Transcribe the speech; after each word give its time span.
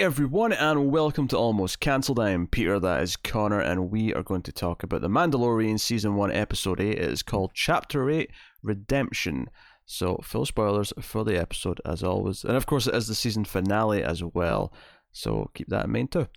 everyone, 0.00 0.50
and 0.50 0.90
welcome 0.90 1.28
to 1.28 1.36
Almost 1.36 1.78
Cancelled. 1.78 2.18
I 2.18 2.30
am 2.30 2.46
Peter, 2.46 2.80
that 2.80 3.02
is 3.02 3.16
Connor, 3.16 3.60
and 3.60 3.90
we 3.90 4.14
are 4.14 4.22
going 4.22 4.40
to 4.44 4.52
talk 4.52 4.82
about 4.82 5.02
The 5.02 5.10
Mandalorian 5.10 5.78
Season 5.78 6.14
1, 6.14 6.32
Episode 6.32 6.80
8. 6.80 6.92
It 6.92 6.98
is 7.00 7.22
called 7.22 7.50
Chapter 7.52 8.08
8 8.08 8.30
Redemption. 8.62 9.50
So, 9.84 10.18
full 10.22 10.46
spoilers 10.46 10.94
for 11.02 11.22
the 11.22 11.38
episode, 11.38 11.82
as 11.84 12.02
always. 12.02 12.44
And 12.44 12.56
of 12.56 12.64
course, 12.64 12.86
it 12.86 12.94
is 12.94 13.08
the 13.08 13.14
season 13.14 13.44
finale 13.44 14.02
as 14.02 14.24
well. 14.24 14.72
So, 15.12 15.50
keep 15.52 15.68
that 15.68 15.84
in 15.84 15.92
mind 15.92 16.12
too. 16.12 16.28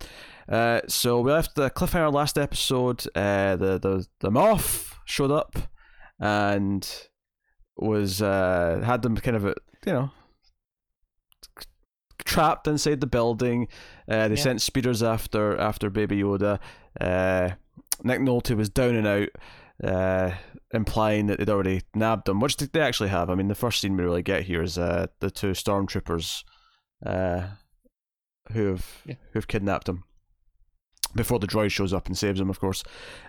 Uh, 0.50 0.82
so, 0.90 1.22
we 1.22 1.32
left 1.32 1.56
the 1.56 1.70
cliffhanger 1.70 2.12
last 2.12 2.38
episode. 2.38 3.06
Uh, 3.16 3.56
the, 3.56 3.80
the, 3.80 4.06
the 4.20 4.30
Moff 4.30 4.96
showed 5.06 5.32
up 5.32 5.56
and 6.20 7.08
was 7.78 8.22
uh, 8.22 8.82
had 8.84 9.04
them 9.04 9.16
kind 9.16 9.38
of, 9.38 9.46
you 9.46 9.94
know, 9.94 10.12
trapped 12.34 12.68
inside 12.68 13.00
the 13.02 13.08
building. 13.08 13.68
Uh, 14.08 14.28
they 14.28 14.36
Yeah. 14.36 14.42
sent 14.44 14.62
speeders 14.62 15.02
after 15.04 15.58
after 15.58 15.90
Baby 15.90 16.22
Yoda. 16.22 16.60
Uh, 17.00 17.52
Nick 18.04 18.20
Nolte 18.20 18.56
was 18.56 18.70
down 18.70 18.96
and 18.96 19.08
out, 19.08 19.30
uh, 19.84 20.32
implying 20.74 21.28
that 21.28 21.38
they'd 21.40 21.50
already 21.50 21.82
nabbed 21.94 22.28
him, 22.28 22.40
which 22.40 22.58
they 22.58 22.80
actually 22.82 23.10
have. 23.10 23.30
I 23.30 23.36
mean, 23.36 23.48
the 23.48 23.56
first 23.56 23.80
scene 23.80 23.96
we 23.96 24.04
really 24.04 24.24
get 24.24 24.44
here 24.44 24.62
is 24.64 24.78
uh, 24.78 25.08
the 25.20 25.30
two 25.32 25.52
stormtroopers 25.52 26.44
uh, 27.06 27.48
who've 28.52 29.02
Yeah. 29.06 29.16
who've 29.34 29.48
kidnapped 29.48 29.88
him. 29.90 30.04
Before 31.16 31.38
the 31.38 31.46
droid 31.48 31.70
shows 31.70 31.94
up 31.94 32.08
and 32.08 32.18
saves 32.18 32.40
him, 32.42 32.50
of 32.50 32.60
course, 32.60 32.84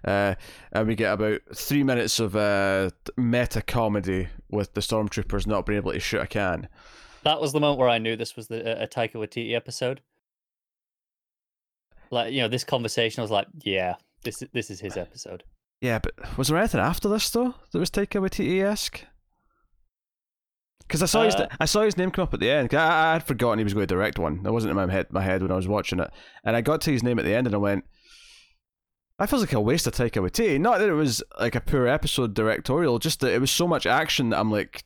uh, 0.06 0.36
and 0.72 0.88
we 0.88 0.94
get 0.94 1.12
about 1.12 1.42
three 1.54 1.82
minutes 1.82 2.18
of 2.18 2.34
uh, 2.34 2.90
meta 3.18 3.60
comedy 3.60 4.28
with 4.50 4.72
the 4.72 4.80
stormtroopers 4.80 5.46
not 5.46 5.66
being 5.66 5.76
able 5.76 5.92
to 5.92 6.00
shoot 6.00 6.22
a 6.22 6.26
can. 6.26 6.68
That 7.24 7.40
was 7.40 7.52
the 7.52 7.60
moment 7.60 7.80
where 7.80 7.88
I 7.88 7.98
knew 7.98 8.16
this 8.16 8.36
was 8.36 8.48
the 8.48 8.82
a 8.82 8.86
Taika 8.86 9.14
Waititi 9.14 9.54
episode. 9.54 10.00
Like 12.10 12.32
you 12.32 12.42
know, 12.42 12.48
this 12.48 12.64
conversation, 12.64 13.20
I 13.20 13.24
was 13.24 13.30
like, 13.30 13.48
yeah, 13.62 13.94
this 14.22 14.42
is 14.42 14.48
this 14.52 14.70
is 14.70 14.80
his 14.80 14.96
episode. 14.96 15.42
Yeah, 15.80 15.98
but 15.98 16.14
was 16.38 16.48
there 16.48 16.58
anything 16.58 16.80
after 16.80 17.08
this 17.08 17.28
though 17.30 17.54
that 17.72 17.78
was 17.78 17.90
Taika 17.90 18.20
Waititi 18.20 18.62
esque? 18.62 19.04
Because 20.86 21.02
I 21.02 21.06
saw 21.06 21.24
his 21.24 21.34
Uh, 21.34 21.48
I 21.58 21.64
saw 21.64 21.82
his 21.82 21.96
name 21.96 22.10
come 22.10 22.24
up 22.24 22.34
at 22.34 22.40
the 22.40 22.50
end. 22.50 22.74
I, 22.74 23.10
I 23.10 23.12
had 23.14 23.26
forgotten 23.26 23.58
he 23.58 23.64
was 23.64 23.74
going 23.74 23.86
to 23.86 23.94
direct 23.94 24.18
one. 24.18 24.42
That 24.42 24.52
wasn't 24.52 24.70
in 24.70 24.76
my 24.76 24.92
head 24.92 25.06
my 25.10 25.22
head 25.22 25.42
when 25.42 25.50
I 25.50 25.56
was 25.56 25.68
watching 25.68 25.98
it, 25.98 26.10
and 26.44 26.54
I 26.54 26.60
got 26.60 26.80
to 26.82 26.92
his 26.92 27.02
name 27.02 27.18
at 27.18 27.24
the 27.24 27.34
end 27.34 27.46
and 27.46 27.54
I 27.54 27.58
went, 27.58 27.84
I 29.18 29.26
feels 29.26 29.42
like 29.42 29.52
a 29.54 29.60
waste 29.60 29.86
of 29.86 29.94
Taika 29.94 30.22
Waititi." 30.22 30.60
Not 30.60 30.78
that 30.78 30.88
it 30.88 30.94
was 30.94 31.22
like 31.40 31.54
a 31.54 31.60
poor 31.60 31.86
episode 31.86 32.34
directorial, 32.34 32.98
just 32.98 33.20
that 33.20 33.32
it 33.32 33.40
was 33.40 33.50
so 33.50 33.66
much 33.66 33.86
action 33.86 34.30
that 34.30 34.38
I'm 34.38 34.50
like, 34.50 34.84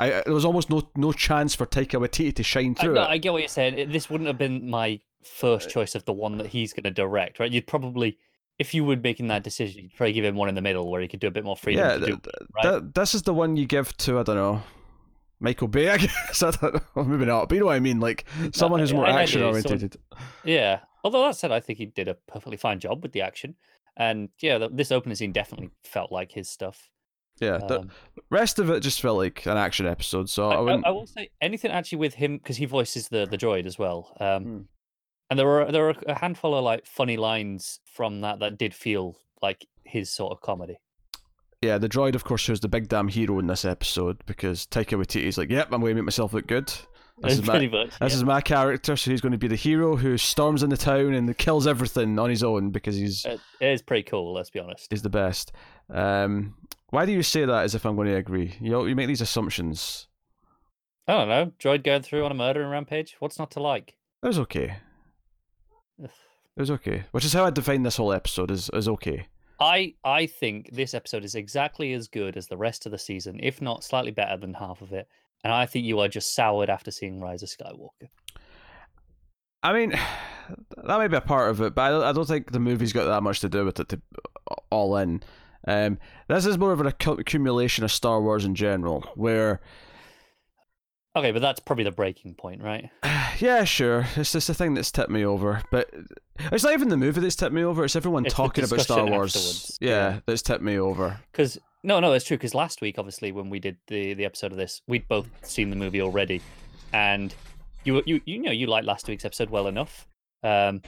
I 0.00 0.18
I- 0.18 0.22
there 0.24 0.34
was 0.34 0.44
almost 0.44 0.70
no 0.70 0.88
no 0.96 1.12
chance 1.12 1.54
for 1.54 1.66
Taika 1.66 2.00
Waititi 2.00 2.34
to 2.34 2.42
shine 2.42 2.74
I, 2.78 2.82
through 2.82 2.94
no, 2.94 3.02
it. 3.02 3.08
I 3.08 3.18
get 3.18 3.32
what 3.32 3.40
you're 3.40 3.48
saying. 3.48 3.90
This 3.90 4.08
wouldn't 4.10 4.26
have 4.28 4.38
been 4.38 4.68
my 4.68 5.00
first 5.24 5.68
uh, 5.68 5.70
choice 5.70 5.94
of 5.94 6.04
the 6.04 6.12
one 6.12 6.38
that 6.38 6.48
he's 6.48 6.72
going 6.72 6.84
to 6.84 6.90
direct, 6.90 7.40
right? 7.40 7.50
You'd 7.50 7.66
probably, 7.66 8.18
if 8.58 8.72
you 8.74 8.84
were 8.84 8.96
making 8.96 9.28
that 9.28 9.42
decision, 9.42 9.82
you'd 9.84 9.94
probably 9.94 10.12
give 10.12 10.24
him 10.24 10.36
one 10.36 10.48
in 10.48 10.54
the 10.54 10.62
middle 10.62 10.90
where 10.90 11.00
he 11.00 11.08
could 11.08 11.20
do 11.20 11.26
a 11.26 11.30
bit 11.30 11.44
more 11.44 11.56
freedom 11.56 11.84
yeah, 11.86 11.94
to 11.94 12.06
th- 12.06 12.08
do. 12.08 12.20
th- 12.22 12.50
right? 12.54 12.70
th- 12.80 12.82
this 12.94 13.14
is 13.14 13.22
the 13.22 13.34
one 13.34 13.56
you 13.56 13.66
give 13.66 13.96
to 13.98 14.18
I 14.18 14.22
don't 14.22 14.36
know. 14.36 14.62
Michael 15.40 15.68
Bay, 15.68 15.88
I 15.90 15.98
guess. 15.98 16.42
I 16.42 16.50
don't 16.50 16.74
know. 16.96 17.04
Maybe 17.04 17.24
not. 17.26 17.48
But 17.48 17.56
you 17.56 17.60
know 17.60 17.66
what 17.66 17.76
I 17.76 17.80
mean? 17.80 18.00
Like 18.00 18.24
someone 18.52 18.80
who's 18.80 18.92
more 18.92 19.06
action 19.06 19.42
oriented. 19.42 19.96
Yeah. 20.44 20.80
Although 21.04 21.22
that 21.26 21.36
said, 21.36 21.52
I 21.52 21.60
think 21.60 21.78
he 21.78 21.86
did 21.86 22.08
a 22.08 22.14
perfectly 22.14 22.56
fine 22.56 22.80
job 22.80 23.02
with 23.02 23.12
the 23.12 23.22
action, 23.22 23.54
and 23.96 24.30
yeah, 24.40 24.58
th- 24.58 24.72
this 24.74 24.90
opening 24.90 25.14
scene 25.14 25.30
definitely 25.32 25.70
felt 25.84 26.10
like 26.10 26.32
his 26.32 26.48
stuff. 26.50 26.90
Yeah. 27.40 27.58
The 27.58 27.80
Um, 27.80 27.90
rest 28.30 28.58
of 28.58 28.70
it 28.70 28.80
just 28.80 29.00
felt 29.00 29.16
like 29.18 29.46
an 29.46 29.56
action 29.56 29.86
episode. 29.86 30.28
So 30.30 30.48
I, 30.50 30.54
I, 30.54 30.56
I, 30.56 30.60
wouldn't. 30.60 30.86
I 30.86 30.90
will 30.90 31.06
say 31.06 31.30
anything 31.40 31.70
actually 31.70 31.98
with 31.98 32.14
him 32.14 32.38
because 32.38 32.56
he 32.56 32.64
voices 32.66 33.08
the 33.08 33.26
the 33.26 33.38
droid 33.38 33.66
as 33.66 33.78
well. 33.78 34.14
Um, 34.20 34.42
Hmm. 34.44 34.60
and 35.30 35.38
there 35.38 35.46
were 35.46 35.70
there 35.70 35.82
were 35.84 35.94
a 36.06 36.18
handful 36.18 36.54
of 36.54 36.64
like 36.64 36.86
funny 36.86 37.16
lines 37.16 37.80
from 37.84 38.20
that 38.22 38.40
that 38.40 38.58
did 38.58 38.74
feel 38.74 39.16
like 39.42 39.66
his 39.84 40.10
sort 40.10 40.32
of 40.32 40.40
comedy. 40.40 40.76
yeah, 41.62 41.76
the 41.78 41.88
droid, 41.88 42.14
of 42.14 42.22
course, 42.24 42.46
who's 42.46 42.60
the 42.60 42.68
big 42.68 42.88
damn 42.88 43.08
hero 43.08 43.38
in 43.40 43.46
this 43.48 43.64
episode 43.64 44.18
because 44.26 44.66
Taika 44.66 44.96
Waititi's 44.98 45.36
like, 45.38 45.50
"Yep, 45.50 45.72
I'm 45.72 45.80
going 45.80 45.90
to 45.90 45.94
make 45.96 46.04
myself 46.06 46.32
look 46.32 46.46
good. 46.46 46.72
This 47.20 47.32
is 47.40 47.44
my 47.44 47.66
much. 47.66 47.98
this 47.98 48.12
yeah. 48.12 48.16
is 48.18 48.22
my 48.22 48.40
character. 48.40 48.96
So 48.96 49.10
he's 49.10 49.20
going 49.20 49.32
to 49.32 49.38
be 49.38 49.48
the 49.48 49.56
hero 49.56 49.96
who 49.96 50.16
storms 50.16 50.62
in 50.62 50.70
the 50.70 50.76
town 50.76 51.14
and 51.14 51.36
kills 51.36 51.66
everything 51.66 52.16
on 52.16 52.30
his 52.30 52.44
own 52.44 52.70
because 52.70 52.94
he's 52.94 53.24
It- 53.24 53.40
it 53.60 53.66
is 53.72 53.82
pretty 53.82 54.04
cool. 54.04 54.32
Let's 54.34 54.50
be 54.50 54.60
honest. 54.60 54.86
he's 54.90 55.02
the 55.02 55.10
best." 55.10 55.50
Um, 55.92 56.54
why 56.90 57.06
do 57.06 57.12
you 57.12 57.22
say 57.22 57.44
that 57.44 57.64
as 57.64 57.74
if 57.74 57.84
I'm 57.84 57.96
going 57.96 58.08
to 58.08 58.16
agree? 58.16 58.56
You 58.60 58.70
know, 58.70 58.84
you 58.86 58.96
make 58.96 59.08
these 59.08 59.20
assumptions. 59.20 60.06
I 61.06 61.12
don't 61.12 61.28
know. 61.28 61.52
Droid 61.58 61.84
going 61.84 62.02
through 62.02 62.24
on 62.24 62.30
a 62.30 62.34
murdering 62.34 62.70
rampage. 62.70 63.16
What's 63.18 63.38
not 63.38 63.50
to 63.52 63.60
like? 63.60 63.96
It 64.22 64.26
was 64.26 64.38
okay. 64.38 64.76
Ugh. 66.02 66.10
It 66.56 66.60
was 66.60 66.70
okay, 66.72 67.04
which 67.12 67.24
is 67.24 67.32
how 67.32 67.44
I 67.44 67.50
define 67.50 67.82
this 67.84 67.96
whole 67.96 68.12
episode. 68.12 68.50
Is 68.50 68.68
is 68.72 68.88
okay. 68.88 69.28
I 69.60 69.94
I 70.04 70.26
think 70.26 70.70
this 70.72 70.92
episode 70.92 71.24
is 71.24 71.34
exactly 71.34 71.92
as 71.92 72.08
good 72.08 72.36
as 72.36 72.48
the 72.48 72.56
rest 72.56 72.84
of 72.84 72.92
the 72.92 72.98
season, 72.98 73.38
if 73.42 73.62
not 73.62 73.84
slightly 73.84 74.10
better 74.10 74.36
than 74.36 74.54
half 74.54 74.82
of 74.82 74.92
it. 74.92 75.08
And 75.44 75.52
I 75.52 75.66
think 75.66 75.84
you 75.84 76.00
are 76.00 76.08
just 76.08 76.34
soured 76.34 76.68
after 76.68 76.90
seeing 76.90 77.20
Rise 77.20 77.42
of 77.42 77.48
Skywalker. 77.48 78.08
I 79.62 79.72
mean, 79.72 79.90
that 80.84 80.98
may 80.98 81.08
be 81.08 81.16
a 81.16 81.20
part 81.20 81.50
of 81.50 81.60
it, 81.60 81.74
but 81.74 81.82
I 81.82 81.90
don't, 81.90 82.04
I 82.04 82.12
don't 82.12 82.26
think 82.28 82.50
the 82.50 82.60
movie's 82.60 82.92
got 82.92 83.06
that 83.06 83.22
much 83.22 83.40
to 83.40 83.48
do 83.48 83.64
with 83.64 83.80
it. 83.80 83.88
To 83.90 84.00
all 84.70 84.96
in, 84.96 85.22
um, 85.68 85.98
this 86.28 86.46
is 86.46 86.58
more 86.58 86.72
of 86.72 86.80
an 86.80 86.86
accumulation 86.86 87.84
of 87.84 87.92
Star 87.92 88.20
Wars 88.20 88.44
in 88.44 88.54
general. 88.54 89.02
Where, 89.14 89.60
Okay, 91.16 91.32
but 91.32 91.42
that's 91.42 91.58
probably 91.58 91.84
the 91.84 91.90
breaking 91.90 92.34
point, 92.34 92.62
right? 92.62 92.90
yeah, 93.40 93.64
sure, 93.64 94.06
it's 94.14 94.32
just 94.32 94.48
a 94.48 94.54
thing 94.54 94.74
that's 94.74 94.92
tipped 94.92 95.10
me 95.10 95.24
over, 95.24 95.62
but 95.70 95.90
it's 96.52 96.62
not 96.62 96.72
even 96.74 96.88
the 96.88 96.96
movie 96.96 97.20
that's 97.20 97.34
tipped 97.34 97.52
me 97.52 97.64
over. 97.64 97.84
It's 97.84 97.96
everyone 97.96 98.26
It's 98.26 98.34
talking 98.34 98.64
about 98.64 98.80
Star 98.80 99.04
Wars. 99.04 99.34
afterwards, 99.34 99.78
Yeah, 99.80 99.90
yeah. 99.90 100.20
that's 100.26 100.42
tipped 100.42 100.62
me 100.62 100.78
over. 100.78 101.18
Because 101.32 101.58
no, 101.82 101.98
no, 101.98 102.12
it's 102.12 102.24
true. 102.24 102.36
Because 102.36 102.54
last 102.54 102.80
week, 102.80 102.98
obviously, 102.98 103.32
when 103.32 103.50
we 103.50 103.58
did 103.58 103.78
the 103.88 104.14
the 104.14 104.24
episode 104.24 104.52
of 104.52 104.58
this, 104.58 104.80
we'd 104.86 105.08
both 105.08 105.28
seen 105.42 105.70
the 105.70 105.76
movie 105.76 106.00
already, 106.02 106.40
and 106.92 107.34
you 107.84 108.02
you 108.06 108.20
you 108.24 108.38
know 108.40 108.52
you 108.52 108.66
liked 108.66 108.86
last 108.86 109.08
week's 109.08 109.24
episode 109.24 109.50
well 109.50 109.66
enough. 109.66 110.06
Um, 110.42 110.82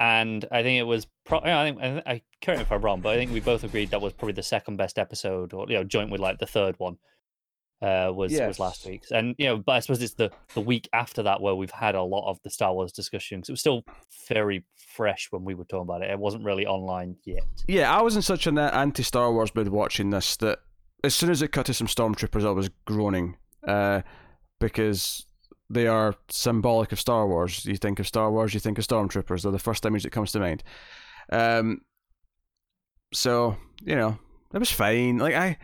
and 0.00 0.44
I 0.50 0.62
think 0.62 0.80
it 0.80 0.84
was. 0.84 1.06
Pro- 1.26 1.40
I 1.40 1.64
think 1.70 1.80
I, 1.82 2.02
I 2.10 2.22
correct 2.42 2.58
me 2.58 2.62
if 2.62 2.72
I'm 2.72 2.80
wrong, 2.82 3.00
but 3.00 3.10
I 3.10 3.16
think 3.16 3.32
we 3.32 3.40
both 3.40 3.64
agreed 3.64 3.90
that 3.90 4.00
was 4.00 4.12
probably 4.12 4.32
the 4.34 4.42
second 4.42 4.76
best 4.76 4.98
episode, 4.98 5.52
or 5.52 5.66
you 5.68 5.74
know, 5.74 5.84
joint 5.84 6.10
with 6.10 6.20
like 6.20 6.38
the 6.38 6.46
third 6.46 6.76
one. 6.78 6.96
Uh, 7.82 8.10
was 8.10 8.32
was 8.32 8.58
last 8.58 8.84
Yes. 8.84 8.90
week's, 8.90 9.10
and 9.10 9.34
you 9.36 9.44
know, 9.44 9.58
but 9.58 9.72
I 9.72 9.80
suppose 9.80 10.00
it's 10.00 10.14
the 10.14 10.30
the 10.54 10.62
week 10.62 10.88
after 10.94 11.22
that 11.24 11.42
where 11.42 11.54
we've 11.54 11.70
had 11.70 11.94
a 11.94 12.02
lot 12.02 12.26
of 12.30 12.38
the 12.42 12.48
Star 12.48 12.72
Wars 12.72 12.90
discussion 12.90 13.42
'cause 13.42 13.50
it 13.50 13.52
was 13.52 13.60
still 13.60 13.84
very 14.30 14.64
fresh 14.94 15.26
when 15.30 15.44
we 15.44 15.52
were 15.54 15.64
talking 15.66 15.82
about 15.82 16.00
it. 16.00 16.10
It 16.10 16.18
wasn't 16.18 16.44
really 16.44 16.64
online 16.64 17.16
yet. 17.26 17.42
Yeah, 17.68 17.94
I 17.94 18.00
was 18.00 18.16
in 18.16 18.22
such 18.22 18.46
an 18.46 18.56
anti 18.56 19.02
Star 19.02 19.30
Wars 19.30 19.54
mood 19.54 19.68
watching 19.68 20.08
this 20.08 20.38
that 20.38 20.60
as 21.04 21.14
soon 21.14 21.28
as 21.30 21.42
it 21.42 21.48
cut 21.52 21.66
to 21.66 21.74
some 21.74 21.86
stormtroopers, 21.86 22.46
I 22.46 22.50
was 22.50 22.70
groaning 22.86 23.36
uh, 23.68 24.00
because 24.58 25.26
they 25.68 25.86
are 25.86 26.14
symbolic 26.30 26.92
of 26.92 27.00
Star 27.00 27.26
Wars. 27.28 27.66
You 27.66 27.76
think 27.76 27.98
of 27.98 28.06
Star 28.06 28.30
Wars, 28.32 28.54
you 28.54 28.60
think 28.60 28.78
of 28.78 28.86
stormtroopers. 28.86 29.42
They're 29.42 29.52
the 29.52 29.58
first 29.58 29.84
image 29.84 30.04
that 30.04 30.12
comes 30.12 30.32
to 30.32 30.40
mind. 30.40 30.62
Um, 31.30 31.82
so 33.12 33.56
you 33.82 33.94
know, 33.94 34.18
it 34.52 34.58
was 34.58 34.70
fine. 34.70 35.18
Like 35.18 35.34
I, 35.34 35.56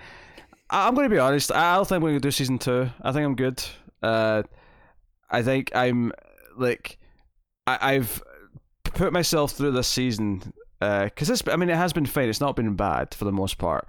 I'm 0.70 0.94
going 0.94 1.08
to 1.08 1.14
be 1.14 1.18
honest. 1.18 1.52
I 1.52 1.76
don't 1.76 1.86
think 1.86 1.96
I'm 1.96 2.02
going 2.02 2.14
to 2.14 2.20
do 2.20 2.30
season 2.30 2.58
two. 2.58 2.90
I 3.02 3.12
think 3.12 3.24
I'm 3.24 3.36
good. 3.36 3.62
Uh, 4.02 4.42
I 5.30 5.42
think 5.42 5.70
I'm 5.74 6.12
like 6.56 6.98
I, 7.66 7.94
I've 7.94 8.22
put 8.84 9.12
myself 9.12 9.52
through 9.52 9.72
this 9.72 9.88
season 9.88 10.52
because 10.80 11.28
this 11.28 11.42
I 11.46 11.56
mean 11.56 11.70
it 11.70 11.76
has 11.76 11.92
been 11.92 12.06
fine. 12.06 12.28
It's 12.28 12.40
not 12.40 12.56
been 12.56 12.74
bad 12.74 13.14
for 13.14 13.24
the 13.24 13.32
most 13.32 13.58
part, 13.58 13.88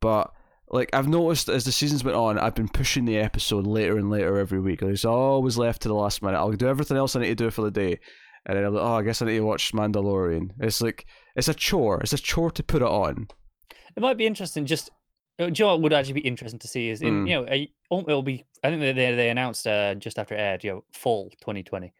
but 0.00 0.32
like 0.70 0.90
I've 0.92 1.08
noticed 1.08 1.48
as 1.48 1.64
the 1.64 1.72
seasons 1.72 2.02
went 2.02 2.16
on, 2.16 2.38
I've 2.38 2.54
been 2.54 2.68
pushing 2.68 3.04
the 3.04 3.18
episode 3.18 3.66
later 3.66 3.96
and 3.98 4.10
later 4.10 4.38
every 4.38 4.60
week. 4.60 4.82
It's 4.82 5.04
always 5.04 5.58
left 5.58 5.82
to 5.82 5.88
the 5.88 5.94
last 5.94 6.22
minute. 6.22 6.38
I'll 6.38 6.50
do 6.52 6.66
everything 6.66 6.96
else 6.96 7.14
I 7.14 7.20
need 7.20 7.28
to 7.28 7.34
do 7.34 7.50
for 7.50 7.62
the 7.62 7.70
day, 7.70 8.00
and 8.46 8.56
then 8.56 8.64
I'm 8.64 8.74
like, 8.74 8.82
oh, 8.82 8.94
I 8.94 9.02
guess 9.02 9.22
I 9.22 9.26
need 9.26 9.36
to 9.36 9.40
watch 9.44 9.72
Mandalorian. 9.72 10.50
It's 10.60 10.80
like 10.80 11.06
it's 11.36 11.48
a 11.48 11.54
chore. 11.54 12.00
It's 12.00 12.12
a 12.12 12.18
chore 12.18 12.50
to 12.50 12.62
put 12.62 12.82
it 12.82 12.88
on. 12.88 13.28
It 13.96 14.00
might 14.00 14.16
be 14.16 14.26
interesting. 14.26 14.66
Just 14.66 14.90
uh, 15.38 15.46
do 15.46 15.52
you 15.54 15.64
know 15.64 15.72
what 15.72 15.82
would 15.82 15.92
actually 15.92 16.14
be 16.14 16.20
interesting 16.20 16.58
to 16.60 16.68
see 16.68 16.88
is 16.88 17.02
in 17.02 17.24
Mm. 17.24 17.28
you 17.28 17.34
know 17.34 17.66
oh, 17.90 18.00
it'll 18.00 18.22
be. 18.22 18.44
I 18.64 18.70
think 18.70 18.80
they 18.80 18.92
they, 18.92 19.14
they 19.14 19.30
announced 19.30 19.66
uh, 19.66 19.94
just 19.94 20.18
after 20.18 20.34
it 20.34 20.40
aired, 20.40 20.64
you 20.64 20.72
know, 20.72 20.84
fall 20.92 21.30
2020 21.40 21.92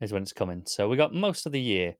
is 0.00 0.12
when 0.12 0.22
it's 0.22 0.32
coming. 0.32 0.62
So 0.66 0.88
we 0.88 0.96
got 0.96 1.14
most 1.14 1.46
of 1.46 1.52
the 1.52 1.60
year, 1.60 1.96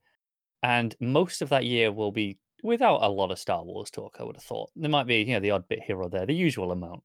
and 0.63 0.95
most 1.01 1.43
of 1.43 1.51
that 1.51 1.65
year 1.65 1.93
will 1.93 2.13
be 2.13 2.39
without 2.63 3.03
a 3.03 3.09
lot 3.09 3.31
of 3.31 3.39
Star 3.39 3.63
Wars 3.65 3.91
talk. 3.91 4.17
I 4.19 4.25
would 4.25 4.37
have 4.37 4.45
thought 4.45 4.71
there 4.77 4.91
might 4.91 5.07
be 5.07 5.17
you 5.19 5.35
know 5.35 5.41
the 5.41 5.51
odd 5.51 5.69
bit 5.69 5.83
here 5.87 6.01
or 6.01 6.09
there, 6.09 6.27
the 6.27 6.35
usual 6.35 6.73
amount, 6.73 7.03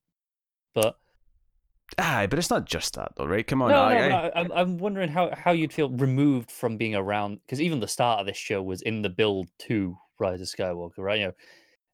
but 0.73 0.97
Aye, 1.97 2.27
but 2.27 2.37
it's 2.37 2.49
not 2.49 2.65
just 2.65 2.93
that 2.95 3.13
though, 3.15 3.25
right? 3.25 3.45
Come 3.47 3.61
on, 3.61 3.69
no, 3.71 3.81
I- 3.81 3.93
no, 3.93 4.09
no, 4.09 4.31
I'm 4.35 4.51
I'm 4.51 4.77
wondering 4.77 5.09
how 5.09 5.33
how 5.35 5.51
you'd 5.51 5.73
feel 5.73 5.89
removed 5.89 6.51
from 6.51 6.77
being 6.77 6.95
around 6.95 7.39
because 7.45 7.61
even 7.61 7.79
the 7.79 7.87
start 7.87 8.19
of 8.19 8.25
this 8.27 8.37
show 8.37 8.61
was 8.61 8.81
in 8.81 9.01
the 9.01 9.09
build 9.09 9.47
to 9.59 9.97
Rise 10.19 10.41
of 10.41 10.47
Skywalker, 10.47 10.97
right? 10.99 11.19
You 11.19 11.25
know, 11.27 11.33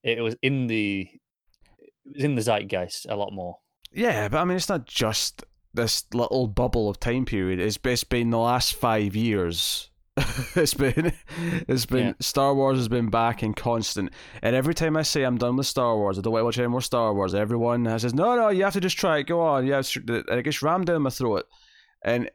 it 0.04 0.22
was 0.22 0.36
in 0.42 0.68
the 0.68 1.08
it 2.06 2.16
was 2.16 2.24
in 2.24 2.36
the 2.36 2.42
zeitgeist 2.42 3.06
a 3.08 3.16
lot 3.16 3.32
more. 3.34 3.58
Yeah, 3.94 4.28
but 4.28 4.40
I 4.40 4.46
mean, 4.46 4.58
it's 4.58 4.70
not 4.70 4.86
just 4.88 5.44
this 5.74 6.06
little 6.14 6.48
bubble 6.48 6.90
of 6.90 7.00
time 7.00 7.26
period. 7.26 7.60
It's, 7.60 7.78
it's 7.84 8.04
been 8.04 8.30
the 8.32 8.38
last 8.40 8.74
five 8.74 9.16
years. 9.16 9.90
it's 10.56 10.76
been 10.76 11.12
it's 11.68 11.88
been 11.88 12.08
Yeah. 12.08 12.14
Star 12.20 12.54
Wars 12.54 12.78
has 12.78 12.88
been 12.88 13.10
back 13.10 13.42
and 13.42 13.56
constant. 13.56 14.12
And 14.42 14.56
every 14.56 14.76
time 14.76 14.96
I 14.96 15.02
say 15.02 15.24
I'm 15.24 15.38
done 15.38 15.56
with 15.56 15.66
Star 15.66 15.98
Wars, 15.98 16.20
I 16.20 16.22
don't 16.22 16.34
want 16.34 16.42
to 16.42 16.46
watch 16.46 16.60
any 16.60 16.68
more 16.68 16.82
Star 16.82 17.14
Wars. 17.14 17.34
Everyone 17.34 17.86
says 18.00 18.14
no, 18.14 18.36
no, 18.36 18.50
you 18.50 18.64
have 18.64 18.74
to 18.74 18.80
just 18.80 18.98
try 18.98 19.20
it. 19.20 19.24
Go 19.24 19.42
on, 19.42 19.66
yeah, 19.66 19.82
it 19.82 20.44
gets 20.44 20.62
rammed 20.62 20.86
down 20.86 21.02
my 21.02 21.10
throat. 21.10 21.46
And 22.04 22.30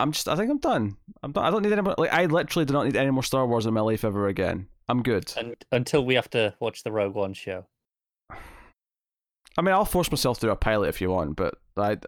I'm 0.00 0.12
just, 0.12 0.28
I 0.28 0.34
think 0.34 0.50
I'm 0.50 0.58
done. 0.58 0.96
I'm 1.22 1.32
done. 1.32 1.44
I 1.44 1.50
don't 1.50 1.62
need 1.62 1.72
any 1.72 1.82
more. 1.82 1.94
Like 1.96 2.12
I 2.12 2.26
literally 2.26 2.64
do 2.64 2.72
not 2.72 2.86
need 2.86 2.96
any 2.96 3.10
more 3.10 3.22
Star 3.22 3.46
Wars 3.46 3.66
in 3.66 3.74
my 3.74 3.80
life 3.80 4.04
ever 4.04 4.26
again. 4.26 4.66
I'm 4.88 5.02
good. 5.02 5.32
And 5.36 5.54
until 5.70 6.04
we 6.04 6.14
have 6.16 6.30
to 6.30 6.54
watch 6.58 6.82
the 6.82 6.90
Rogue 6.90 7.14
One 7.14 7.34
show. 7.34 7.66
I 9.58 9.62
mean, 9.62 9.74
I'll 9.74 9.84
force 9.84 10.10
myself 10.10 10.38
through 10.38 10.52
a 10.52 10.56
pilot 10.56 10.88
if 10.88 11.00
you 11.00 11.10
want, 11.10 11.36
but 11.36 11.54
I, 11.76 11.98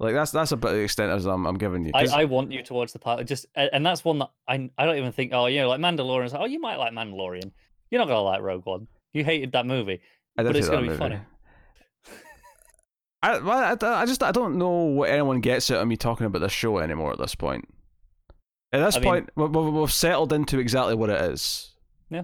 like 0.00 0.14
that's 0.14 0.32
that's 0.32 0.50
about 0.50 0.72
the 0.72 0.80
extent 0.80 1.12
as 1.12 1.26
I'm, 1.26 1.46
I'm 1.46 1.58
giving 1.58 1.84
you. 1.84 1.92
I, 1.94 2.06
I 2.12 2.24
want 2.24 2.50
you 2.50 2.62
towards 2.62 2.92
the 2.92 2.98
part 2.98 3.24
Just 3.26 3.46
and 3.54 3.86
that's 3.86 4.04
one 4.04 4.18
that 4.18 4.30
I 4.48 4.68
I 4.76 4.86
don't 4.86 4.96
even 4.96 5.12
think. 5.12 5.32
Oh, 5.32 5.46
you 5.46 5.60
know, 5.60 5.68
like 5.68 5.80
Mandalorian. 5.80 6.34
Oh, 6.36 6.46
you 6.46 6.58
might 6.58 6.76
like 6.76 6.92
Mandalorian. 6.92 7.52
You're 7.90 8.00
not 8.00 8.08
gonna 8.08 8.22
like 8.22 8.40
Rogue 8.40 8.66
One. 8.66 8.88
You 9.12 9.24
hated 9.24 9.52
that 9.52 9.66
movie. 9.66 10.00
But 10.36 10.56
it's 10.56 10.68
gonna 10.68 10.82
be 10.82 10.88
movie. 10.88 10.98
funny. 10.98 11.18
I, 13.22 13.38
well, 13.38 13.76
I, 13.82 14.02
I 14.02 14.06
just 14.06 14.22
I 14.22 14.32
don't 14.32 14.56
know 14.56 14.70
what 14.70 15.10
anyone 15.10 15.40
gets 15.40 15.70
out 15.70 15.82
of 15.82 15.88
me 15.88 15.96
talking 15.96 16.26
about 16.26 16.38
this 16.40 16.52
show 16.52 16.78
anymore 16.78 17.12
at 17.12 17.18
this 17.18 17.34
point. 17.34 17.68
At 18.72 18.80
this 18.84 18.96
I 18.96 19.00
mean- 19.00 19.08
point, 19.10 19.30
we- 19.36 19.46
we- 19.46 19.70
we've 19.70 19.92
settled 19.92 20.32
into 20.32 20.58
exactly 20.58 20.94
what 20.94 21.10
it 21.10 21.20
is. 21.30 21.72
Yeah. 22.08 22.22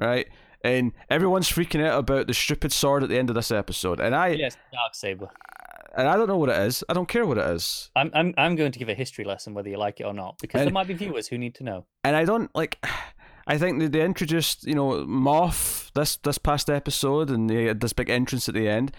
Right, 0.00 0.28
and 0.62 0.92
everyone's 1.10 1.50
freaking 1.50 1.84
out 1.84 1.98
about 1.98 2.28
the 2.28 2.34
stupid 2.34 2.72
sword 2.72 3.02
at 3.02 3.08
the 3.08 3.18
end 3.18 3.30
of 3.30 3.34
this 3.34 3.50
episode, 3.50 3.98
and 3.98 4.14
I 4.14 4.28
Yes, 4.28 4.56
Dark 4.72 4.94
Saber. 4.94 5.28
And 5.96 6.06
I 6.08 6.16
don't 6.16 6.28
know 6.28 6.36
what 6.36 6.50
it 6.50 6.58
is. 6.58 6.84
I 6.88 6.92
don't 6.92 7.08
care 7.08 7.24
what 7.26 7.38
it 7.38 7.46
is, 7.46 7.90
I'm 7.96 8.10
I'm 8.14 8.34
I'm 8.36 8.54
going 8.54 8.70
to 8.72 8.78
give 8.78 8.88
a 8.90 8.94
history 8.94 9.24
lesson 9.24 9.54
whether 9.54 9.68
you 9.70 9.78
like 9.78 9.98
it 10.00 10.04
or 10.04 10.12
not 10.14 10.36
because 10.38 10.60
And- 10.60 10.68
there 10.68 10.74
might 10.74 10.86
be 10.86 10.94
viewers 10.94 11.26
who 11.28 11.38
need 11.38 11.54
to 11.56 11.64
know. 11.64 11.86
and 12.04 12.14
I 12.16 12.24
don't 12.24 12.54
like. 12.54 12.78
I 13.48 13.58
think 13.58 13.78
they, 13.78 13.86
they 13.86 14.04
introduced 14.04 14.66
you 14.66 14.74
know 14.74 15.04
Moff 15.06 15.92
this 15.94 16.16
this 16.16 16.36
past 16.38 16.68
episode, 16.68 17.30
and 17.30 17.48
they 17.48 17.64
had 17.66 17.80
this 17.80 17.92
big 17.92 18.10
entrance 18.10 18.48
at 18.48 18.54
the 18.54 18.68
end. 18.68 18.92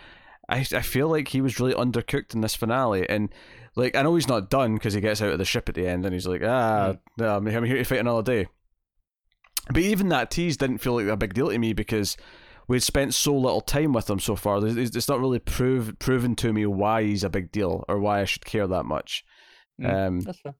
I 0.49 0.59
I 0.73 0.81
feel 0.81 1.09
like 1.09 1.27
he 1.27 1.41
was 1.41 1.59
really 1.59 1.73
undercooked 1.73 2.33
in 2.33 2.39
this 2.41 2.55
finale, 2.55 3.07
and 3.09 3.29
like 3.75 3.95
I 3.95 4.01
know 4.03 4.15
he's 4.15 4.29
not 4.29 4.49
done 4.49 4.75
because 4.75 4.93
he 4.93 5.01
gets 5.01 5.21
out 5.21 5.31
of 5.33 5.37
the 5.37 5.43
ship 5.45 5.67
at 5.67 5.75
the 5.75 5.85
end, 5.85 6.05
and 6.05 6.13
he's 6.13 6.25
like, 6.27 6.41
ah, 6.45 6.95
I'm 7.19 7.45
I'm 7.47 7.63
here 7.65 7.75
to 7.75 7.83
fight 7.83 7.99
another 7.99 8.23
day. 8.23 8.47
But 9.67 9.79
even 9.83 10.07
that 10.09 10.31
tease 10.31 10.55
didn't 10.55 10.77
feel 10.77 10.95
like 10.95 11.07
a 11.07 11.17
big 11.17 11.33
deal 11.33 11.49
to 11.49 11.57
me 11.59 11.73
because 11.73 12.15
we'd 12.67 12.83
spent 12.83 13.13
so 13.13 13.35
little 13.35 13.61
time 13.61 13.93
with 13.93 14.09
him 14.09 14.19
so 14.19 14.35
far. 14.35 14.65
It's 14.65 14.95
it's 14.95 15.07
not 15.09 15.19
really 15.19 15.39
prove, 15.39 15.97
proven 15.99 16.35
to 16.37 16.51
me 16.53 16.65
why 16.65 17.03
he's 17.03 17.23
a 17.23 17.29
big 17.29 17.51
deal 17.51 17.83
or 17.87 17.99
why 17.99 18.21
I 18.21 18.25
should 18.25 18.45
care 18.45 18.67
that 18.67 18.83
much. 18.85 19.23
Mm, 19.81 20.07
Um, 20.07 20.19
That's 20.21 20.39
fair. 20.39 20.55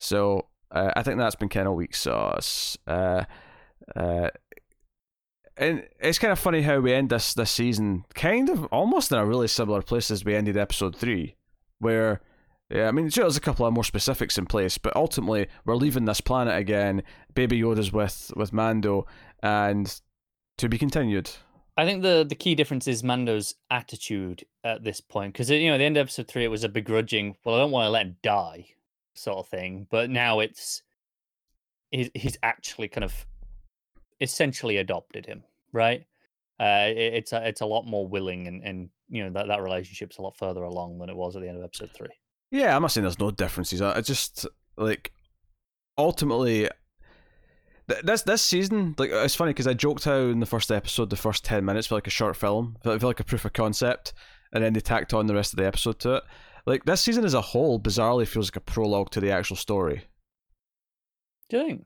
so 0.00 0.46
uh, 0.70 0.92
I 0.96 1.02
think 1.02 1.18
that's 1.18 1.36
been 1.36 1.48
kind 1.48 1.66
of 1.68 1.74
weak 1.74 1.94
sauce. 1.94 2.76
Uh, 2.86 3.24
uh, 3.96 4.28
and 5.56 5.84
it's 5.98 6.18
kind 6.18 6.32
of 6.32 6.38
funny 6.38 6.62
how 6.62 6.78
we 6.78 6.92
end 6.92 7.10
this 7.10 7.34
this 7.34 7.50
season, 7.50 8.04
kind 8.14 8.48
of 8.48 8.64
almost 8.66 9.10
in 9.10 9.18
a 9.18 9.26
really 9.26 9.48
similar 9.48 9.82
place 9.82 10.10
as 10.10 10.24
we 10.24 10.34
ended 10.34 10.56
episode 10.56 10.94
three, 10.94 11.36
where 11.78 12.20
yeah, 12.70 12.86
I 12.86 12.92
mean, 12.92 13.08
sure, 13.08 13.24
there's 13.24 13.36
a 13.38 13.40
couple 13.40 13.64
of 13.64 13.72
more 13.72 13.82
specifics 13.82 14.36
in 14.36 14.44
place, 14.44 14.76
but 14.76 14.94
ultimately 14.94 15.48
we're 15.64 15.74
leaving 15.74 16.04
this 16.04 16.20
planet 16.20 16.54
again. 16.56 17.02
Baby 17.34 17.60
Yoda's 17.62 17.92
with 17.92 18.30
with 18.36 18.52
Mando, 18.52 19.06
and 19.42 20.00
to 20.58 20.68
be 20.68 20.78
continued. 20.78 21.30
I 21.76 21.84
think 21.84 22.02
the 22.02 22.26
the 22.28 22.34
key 22.34 22.54
difference 22.54 22.86
is 22.88 23.04
Mando's 23.04 23.54
attitude 23.70 24.44
at 24.64 24.82
this 24.82 25.00
point 25.00 25.32
because 25.32 25.48
you 25.48 25.68
know 25.68 25.74
at 25.74 25.78
the 25.78 25.84
end 25.84 25.96
of 25.96 26.02
episode 26.06 26.28
three 26.28 26.44
it 26.44 26.48
was 26.48 26.64
a 26.64 26.68
begrudging. 26.68 27.36
Well, 27.44 27.54
I 27.54 27.58
don't 27.58 27.70
want 27.70 27.86
to 27.86 27.90
let 27.90 28.06
him 28.06 28.16
die, 28.22 28.66
sort 29.14 29.38
of 29.38 29.48
thing. 29.48 29.86
But 29.88 30.10
now 30.10 30.40
it's 30.40 30.82
he's 31.90 32.10
he's 32.14 32.36
actually 32.42 32.88
kind 32.88 33.04
of 33.04 33.26
essentially 34.20 34.76
adopted 34.78 35.24
him, 35.24 35.44
right? 35.72 36.04
Uh, 36.60 36.88
it, 36.88 37.14
it's 37.14 37.32
a, 37.32 37.46
it's 37.46 37.60
a 37.60 37.66
lot 37.66 37.86
more 37.86 38.06
willing 38.06 38.48
and 38.48 38.62
and 38.64 38.90
you 39.08 39.22
know 39.22 39.30
that 39.30 39.46
that 39.46 39.62
relationship's 39.62 40.18
a 40.18 40.22
lot 40.22 40.36
further 40.36 40.64
along 40.64 40.98
than 40.98 41.08
it 41.08 41.16
was 41.16 41.36
at 41.36 41.42
the 41.42 41.48
end 41.48 41.58
of 41.58 41.64
episode 41.64 41.90
three. 41.94 42.08
Yeah, 42.50 42.74
I'm 42.74 42.82
not 42.82 42.90
saying 42.90 43.04
there's 43.04 43.20
no 43.20 43.30
differences. 43.30 43.80
I 43.80 43.98
I 43.98 44.00
just 44.00 44.46
like 44.76 45.12
ultimately 45.96 46.68
this 48.04 48.22
this 48.22 48.42
season. 48.42 48.94
Like 48.98 49.10
it's 49.10 49.34
funny 49.34 49.50
because 49.50 49.66
I 49.66 49.74
joked 49.74 50.04
how 50.04 50.16
in 50.16 50.40
the 50.40 50.46
first 50.46 50.70
episode, 50.70 51.10
the 51.10 51.16
first 51.16 51.44
ten 51.44 51.64
minutes 51.64 51.86
felt 51.86 51.96
like 51.96 52.06
a 52.06 52.10
short 52.10 52.36
film, 52.36 52.76
felt, 52.82 53.00
felt 53.00 53.10
like 53.10 53.20
a 53.20 53.24
proof 53.24 53.44
of 53.44 53.52
concept, 53.52 54.12
and 54.52 54.62
then 54.62 54.72
they 54.72 54.80
tacked 54.80 55.14
on 55.14 55.26
the 55.26 55.34
rest 55.34 55.52
of 55.52 55.56
the 55.58 55.66
episode 55.66 55.98
to 56.00 56.16
it. 56.16 56.24
Like 56.66 56.84
this 56.84 57.00
season 57.00 57.24
as 57.24 57.34
a 57.34 57.40
whole, 57.40 57.80
bizarrely 57.80 58.26
feels 58.26 58.48
like 58.48 58.56
a 58.56 58.60
prologue 58.60 59.10
to 59.10 59.20
the 59.20 59.30
actual 59.30 59.56
story. 59.56 60.04
Do 61.48 61.56
you 61.58 61.66
think? 61.66 61.84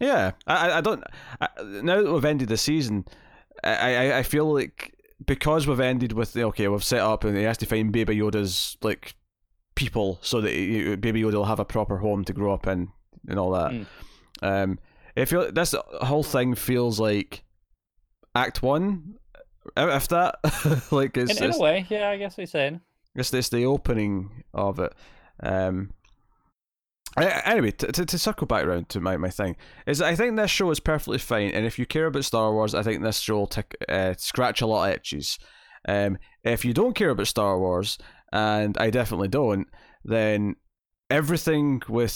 Yeah, 0.00 0.32
I 0.46 0.70
I- 0.70 0.78
I 0.78 0.80
don't. 0.80 1.04
I, 1.40 1.48
now 1.82 2.02
that 2.02 2.12
we've 2.12 2.24
ended 2.24 2.48
the 2.48 2.56
season, 2.56 3.04
I, 3.62 3.94
I 3.94 4.18
I 4.18 4.22
feel 4.24 4.52
like 4.52 4.94
because 5.24 5.68
we've 5.68 5.78
ended 5.78 6.12
with 6.12 6.36
okay, 6.36 6.66
we've 6.66 6.82
set 6.82 7.00
up 7.00 7.22
and 7.24 7.36
he 7.36 7.44
has 7.44 7.58
to 7.58 7.66
find 7.66 7.92
Baby 7.92 8.16
Yoda's 8.16 8.76
like 8.82 9.14
people 9.76 10.18
so 10.20 10.40
that 10.40 10.50
he, 10.52 10.96
Baby 10.96 11.22
Yoda 11.22 11.34
will 11.34 11.44
have 11.44 11.60
a 11.60 11.64
proper 11.64 11.98
home 11.98 12.24
to 12.24 12.32
grow 12.32 12.52
up 12.52 12.66
in 12.66 12.88
and 13.28 13.38
all 13.38 13.52
that. 13.52 13.70
Mm. 13.70 13.86
Um, 14.42 14.78
I 15.16 15.24
feel 15.24 15.50
this 15.52 15.74
whole 16.00 16.22
thing 16.22 16.54
feels 16.54 16.98
like 16.98 17.44
Act 18.34 18.62
One, 18.62 19.16
if 19.76 20.08
that 20.08 20.36
like 20.90 21.16
it's 21.16 21.32
In, 21.38 21.44
in 21.44 21.50
it's, 21.50 21.58
a 21.58 21.62
way, 21.62 21.86
yeah, 21.88 22.08
I 22.08 22.16
guess 22.16 22.38
you're 22.38 22.46
saying. 22.46 22.80
it's, 23.14 23.32
it's 23.32 23.48
the 23.50 23.66
opening 23.66 24.44
of 24.54 24.78
it. 24.78 24.94
Um, 25.42 25.92
anyway, 27.16 27.72
to, 27.72 27.92
to, 27.92 28.06
to 28.06 28.18
circle 28.18 28.46
back 28.46 28.64
around 28.64 28.88
to 28.90 29.00
my, 29.00 29.16
my 29.16 29.28
thing 29.28 29.56
is 29.86 30.00
I 30.00 30.14
think 30.14 30.36
this 30.36 30.50
show 30.50 30.70
is 30.70 30.80
perfectly 30.80 31.18
fine, 31.18 31.50
and 31.50 31.66
if 31.66 31.78
you 31.78 31.86
care 31.86 32.06
about 32.06 32.24
Star 32.24 32.52
Wars, 32.52 32.74
I 32.74 32.82
think 32.82 33.02
this 33.02 33.18
show 33.18 33.36
will 33.36 33.46
tick, 33.46 33.76
uh, 33.88 34.14
scratch 34.16 34.62
a 34.62 34.66
lot 34.66 34.88
of 34.88 34.96
itches. 34.96 35.38
Um, 35.86 36.18
if 36.44 36.64
you 36.64 36.72
don't 36.72 36.94
care 36.94 37.10
about 37.10 37.26
Star 37.26 37.58
Wars, 37.58 37.98
and 38.32 38.78
I 38.78 38.90
definitely 38.90 39.28
don't, 39.28 39.68
then 40.04 40.56
everything 41.10 41.82
with 41.88 42.12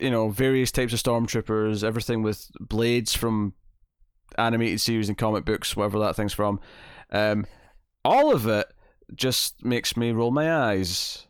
you 0.00 0.10
know 0.10 0.28
various 0.30 0.70
types 0.72 0.92
of 0.92 1.00
stormtroopers, 1.00 1.84
everything 1.84 2.22
with 2.22 2.50
blades 2.60 3.14
from 3.14 3.54
animated 4.38 4.80
series 4.80 5.08
and 5.08 5.18
comic 5.18 5.44
books, 5.44 5.76
whatever 5.76 5.98
that 6.00 6.16
thing's 6.16 6.32
from, 6.32 6.60
um, 7.10 7.46
all 8.04 8.32
of 8.32 8.46
it 8.46 8.72
just 9.14 9.64
makes 9.64 9.96
me 9.96 10.12
roll 10.12 10.30
my 10.30 10.52
eyes. 10.52 11.26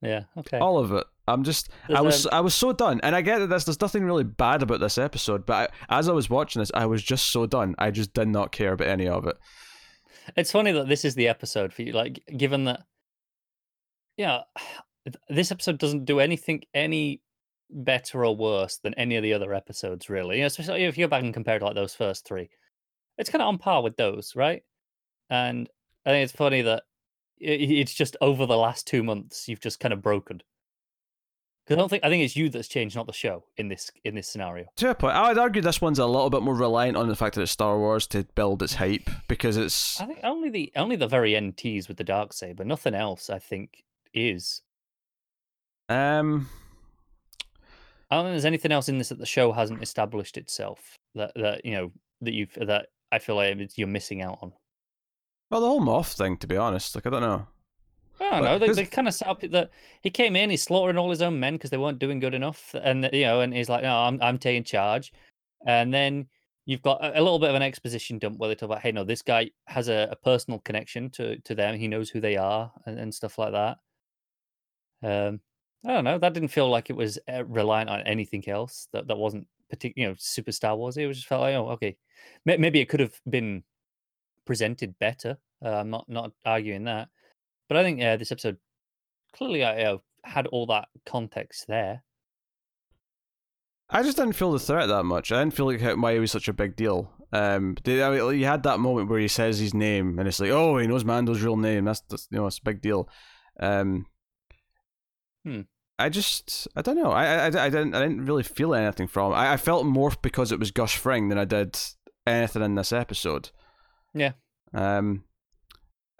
Yeah. 0.00 0.24
Okay. 0.36 0.58
All 0.58 0.78
of 0.78 0.92
it. 0.92 1.04
I'm 1.28 1.44
just 1.44 1.68
I 1.88 2.00
was 2.00 2.26
um, 2.26 2.30
I 2.32 2.40
was 2.40 2.54
so 2.54 2.72
done, 2.72 3.00
and 3.04 3.14
I 3.14 3.20
get 3.20 3.38
that 3.38 3.46
there's 3.46 3.64
there's 3.64 3.80
nothing 3.80 4.04
really 4.04 4.24
bad 4.24 4.62
about 4.62 4.80
this 4.80 4.98
episode, 4.98 5.46
but 5.46 5.70
I, 5.88 5.98
as 5.98 6.08
I 6.08 6.12
was 6.12 6.28
watching 6.28 6.60
this, 6.60 6.72
I 6.74 6.86
was 6.86 7.00
just 7.02 7.30
so 7.30 7.46
done. 7.46 7.76
I 7.78 7.92
just 7.92 8.12
did 8.12 8.26
not 8.26 8.50
care 8.50 8.72
about 8.72 8.88
any 8.88 9.06
of 9.06 9.26
it. 9.26 9.36
It's 10.36 10.50
funny 10.50 10.72
that 10.72 10.88
this 10.88 11.04
is 11.04 11.14
the 11.14 11.28
episode 11.28 11.72
for 11.72 11.82
you. 11.82 11.92
Like, 11.92 12.22
given 12.36 12.64
that, 12.64 12.82
yeah, 14.16 14.40
this 15.28 15.52
episode 15.52 15.78
doesn't 15.78 16.06
do 16.06 16.18
anything 16.18 16.62
any 16.74 17.22
better 17.72 18.24
or 18.24 18.36
worse 18.36 18.78
than 18.78 18.94
any 18.94 19.16
of 19.16 19.22
the 19.22 19.32
other 19.32 19.54
episodes, 19.54 20.08
really. 20.08 20.36
You 20.36 20.42
know, 20.42 20.46
especially 20.46 20.84
if 20.84 20.96
you 20.96 21.06
go 21.06 21.10
back 21.10 21.22
and 21.22 21.34
compare 21.34 21.58
to 21.58 21.64
like 21.64 21.74
those 21.74 21.94
first 21.94 22.26
three, 22.26 22.50
it's 23.18 23.30
kind 23.30 23.42
of 23.42 23.48
on 23.48 23.58
par 23.58 23.82
with 23.82 23.96
those, 23.96 24.34
right? 24.36 24.62
And 25.30 25.68
I 26.04 26.10
think 26.10 26.24
it's 26.24 26.36
funny 26.36 26.62
that 26.62 26.84
it's 27.38 27.94
just 27.94 28.16
over 28.20 28.46
the 28.46 28.56
last 28.56 28.86
two 28.86 29.02
months 29.02 29.48
you've 29.48 29.60
just 29.60 29.80
kind 29.80 29.92
of 29.92 30.02
broken. 30.02 30.42
Because 31.64 31.76
I 31.76 31.80
don't 31.80 31.88
think 31.88 32.04
I 32.04 32.08
think 32.08 32.24
it's 32.24 32.36
you 32.36 32.48
that's 32.48 32.68
changed, 32.68 32.96
not 32.96 33.06
the 33.06 33.12
show 33.12 33.44
in 33.56 33.68
this 33.68 33.90
in 34.04 34.16
this 34.16 34.28
scenario. 34.28 34.66
To 34.76 34.90
a 34.90 34.94
point, 34.94 35.14
I 35.14 35.28
would 35.28 35.38
argue 35.38 35.62
this 35.62 35.80
one's 35.80 36.00
a 36.00 36.06
little 36.06 36.30
bit 36.30 36.42
more 36.42 36.56
reliant 36.56 36.96
on 36.96 37.06
the 37.06 37.14
fact 37.14 37.36
that 37.36 37.42
it's 37.42 37.52
Star 37.52 37.78
Wars 37.78 38.06
to 38.08 38.24
build 38.34 38.62
its 38.62 38.74
hype 38.74 39.08
because 39.28 39.56
it's 39.56 40.00
I 40.00 40.06
think 40.06 40.20
only 40.24 40.50
the 40.50 40.72
only 40.74 40.96
the 40.96 41.06
very 41.06 41.36
end 41.36 41.56
tease 41.56 41.86
with 41.86 41.98
the 41.98 42.04
dark 42.04 42.32
saber, 42.32 42.64
nothing 42.64 42.94
else. 42.94 43.30
I 43.30 43.38
think 43.38 43.84
is. 44.12 44.62
um 45.88 46.48
I 48.12 48.16
don't 48.16 48.24
think 48.26 48.32
there's 48.34 48.44
anything 48.44 48.72
else 48.72 48.90
in 48.90 48.98
this 48.98 49.08
that 49.08 49.18
the 49.18 49.24
show 49.24 49.52
hasn't 49.52 49.82
established 49.82 50.36
itself 50.36 50.98
that 51.14 51.32
that 51.34 51.64
you 51.64 51.72
know 51.72 51.90
that 52.20 52.34
you've 52.34 52.52
that 52.60 52.88
I 53.10 53.18
feel 53.18 53.36
like 53.36 53.56
you're 53.78 53.88
missing 53.88 54.20
out 54.20 54.38
on. 54.42 54.52
well 55.50 55.62
the 55.62 55.66
whole 55.66 55.80
Moff 55.80 56.12
thing. 56.12 56.36
To 56.36 56.46
be 56.46 56.58
honest, 56.58 56.94
like 56.94 57.06
I 57.06 57.10
don't 57.10 57.22
know. 57.22 57.46
I 58.20 58.30
don't 58.30 58.44
know. 58.44 58.58
They, 58.58 58.72
they 58.74 58.84
kind 58.84 59.08
of 59.08 59.14
set 59.14 59.28
up 59.28 59.40
that 59.40 59.70
he 60.02 60.10
came 60.10 60.36
in, 60.36 60.50
he's 60.50 60.62
slaughtering 60.62 60.98
all 60.98 61.08
his 61.08 61.22
own 61.22 61.40
men 61.40 61.54
because 61.54 61.70
they 61.70 61.78
weren't 61.78 61.98
doing 61.98 62.20
good 62.20 62.34
enough, 62.34 62.74
and 62.74 63.08
you 63.14 63.22
know, 63.22 63.40
and 63.40 63.54
he's 63.54 63.70
like, 63.70 63.82
"No, 63.82 63.96
I'm 63.96 64.20
I'm 64.20 64.36
taking 64.36 64.62
charge," 64.62 65.10
and 65.66 65.92
then 65.92 66.26
you've 66.66 66.82
got 66.82 67.02
a, 67.02 67.18
a 67.18 67.22
little 67.22 67.38
bit 67.38 67.48
of 67.48 67.56
an 67.56 67.62
exposition 67.62 68.18
dump 68.18 68.38
where 68.38 68.50
they 68.50 68.54
talk 68.54 68.68
about, 68.68 68.82
"Hey, 68.82 68.92
no, 68.92 69.04
this 69.04 69.22
guy 69.22 69.50
has 69.68 69.88
a, 69.88 70.08
a 70.10 70.16
personal 70.16 70.58
connection 70.60 71.08
to 71.12 71.38
to 71.40 71.54
them. 71.54 71.78
He 71.78 71.88
knows 71.88 72.10
who 72.10 72.20
they 72.20 72.36
are 72.36 72.70
and, 72.84 72.98
and 72.98 73.14
stuff 73.14 73.38
like 73.38 73.52
that." 73.52 73.78
Um, 75.02 75.40
I 75.84 75.92
don't 75.92 76.04
know. 76.04 76.18
That 76.18 76.32
didn't 76.32 76.50
feel 76.50 76.68
like 76.68 76.90
it 76.90 76.96
was 76.96 77.18
uh, 77.32 77.44
reliant 77.44 77.90
on 77.90 78.02
anything 78.02 78.48
else. 78.48 78.88
That 78.92 79.08
that 79.08 79.18
wasn't 79.18 79.48
particular, 79.68 80.06
you 80.06 80.12
know, 80.12 80.16
super 80.18 80.52
Star 80.52 80.76
Wars. 80.76 80.96
It 80.96 81.06
was 81.06 81.16
just 81.16 81.28
felt 81.28 81.40
like, 81.42 81.54
oh, 81.54 81.70
okay, 81.70 81.96
maybe 82.44 82.80
it 82.80 82.88
could 82.88 83.00
have 83.00 83.20
been 83.28 83.64
presented 84.46 84.98
better. 84.98 85.38
Uh, 85.64 85.70
I'm 85.70 85.90
not 85.90 86.08
not 86.08 86.32
arguing 86.44 86.84
that, 86.84 87.08
but 87.68 87.76
I 87.76 87.82
think 87.82 88.00
yeah, 88.00 88.16
this 88.16 88.32
episode 88.32 88.58
clearly 89.34 89.64
I 89.64 89.82
uh, 89.84 89.98
had 90.24 90.46
all 90.48 90.66
that 90.66 90.88
context 91.04 91.66
there. 91.66 92.02
I 93.90 94.02
just 94.02 94.16
didn't 94.16 94.34
feel 94.34 94.52
the 94.52 94.58
threat 94.58 94.88
that 94.88 95.04
much. 95.04 95.32
I 95.32 95.40
didn't 95.40 95.54
feel 95.54 95.66
like 95.66 95.82
it 95.82 95.98
was 96.20 96.32
such 96.32 96.48
a 96.48 96.52
big 96.54 96.76
deal. 96.76 97.12
Um, 97.32 97.76
the- 97.84 98.02
I 98.02 98.10
mean, 98.10 98.38
you 98.40 98.46
had 98.46 98.62
that 98.62 98.80
moment 98.80 99.08
where 99.10 99.20
he 99.20 99.28
says 99.28 99.58
his 99.58 99.74
name, 99.74 100.18
and 100.18 100.26
it's 100.26 100.40
like, 100.40 100.50
oh, 100.50 100.78
he 100.78 100.86
knows 100.86 101.04
Mando's 101.04 101.42
real 101.42 101.56
name. 101.56 101.84
That's, 101.84 102.00
that's 102.08 102.26
you 102.30 102.38
know, 102.38 102.46
it's 102.46 102.58
a 102.58 102.64
big 102.64 102.80
deal. 102.80 103.08
Um, 103.60 104.06
Hmm. 105.44 105.62
I 106.04 106.08
just, 106.08 106.68
I 106.76 106.82
don't 106.82 106.96
know. 106.96 107.10
I, 107.10 107.24
I, 107.24 107.46
I 107.46 107.50
didn't, 107.68 107.94
I 107.94 108.00
didn't 108.00 108.24
really 108.26 108.42
feel 108.42 108.74
anything 108.74 109.06
from. 109.08 109.32
I, 109.32 109.52
I 109.52 109.56
felt 109.56 109.86
more 109.86 110.12
because 110.22 110.52
it 110.52 110.58
was 110.58 110.70
Gus 110.70 110.92
Fring 110.92 111.28
than 111.28 111.38
I 111.38 111.44
did 111.44 111.78
anything 112.26 112.62
in 112.62 112.74
this 112.74 112.92
episode. 112.92 113.50
Yeah. 114.14 114.32
Um. 114.74 115.24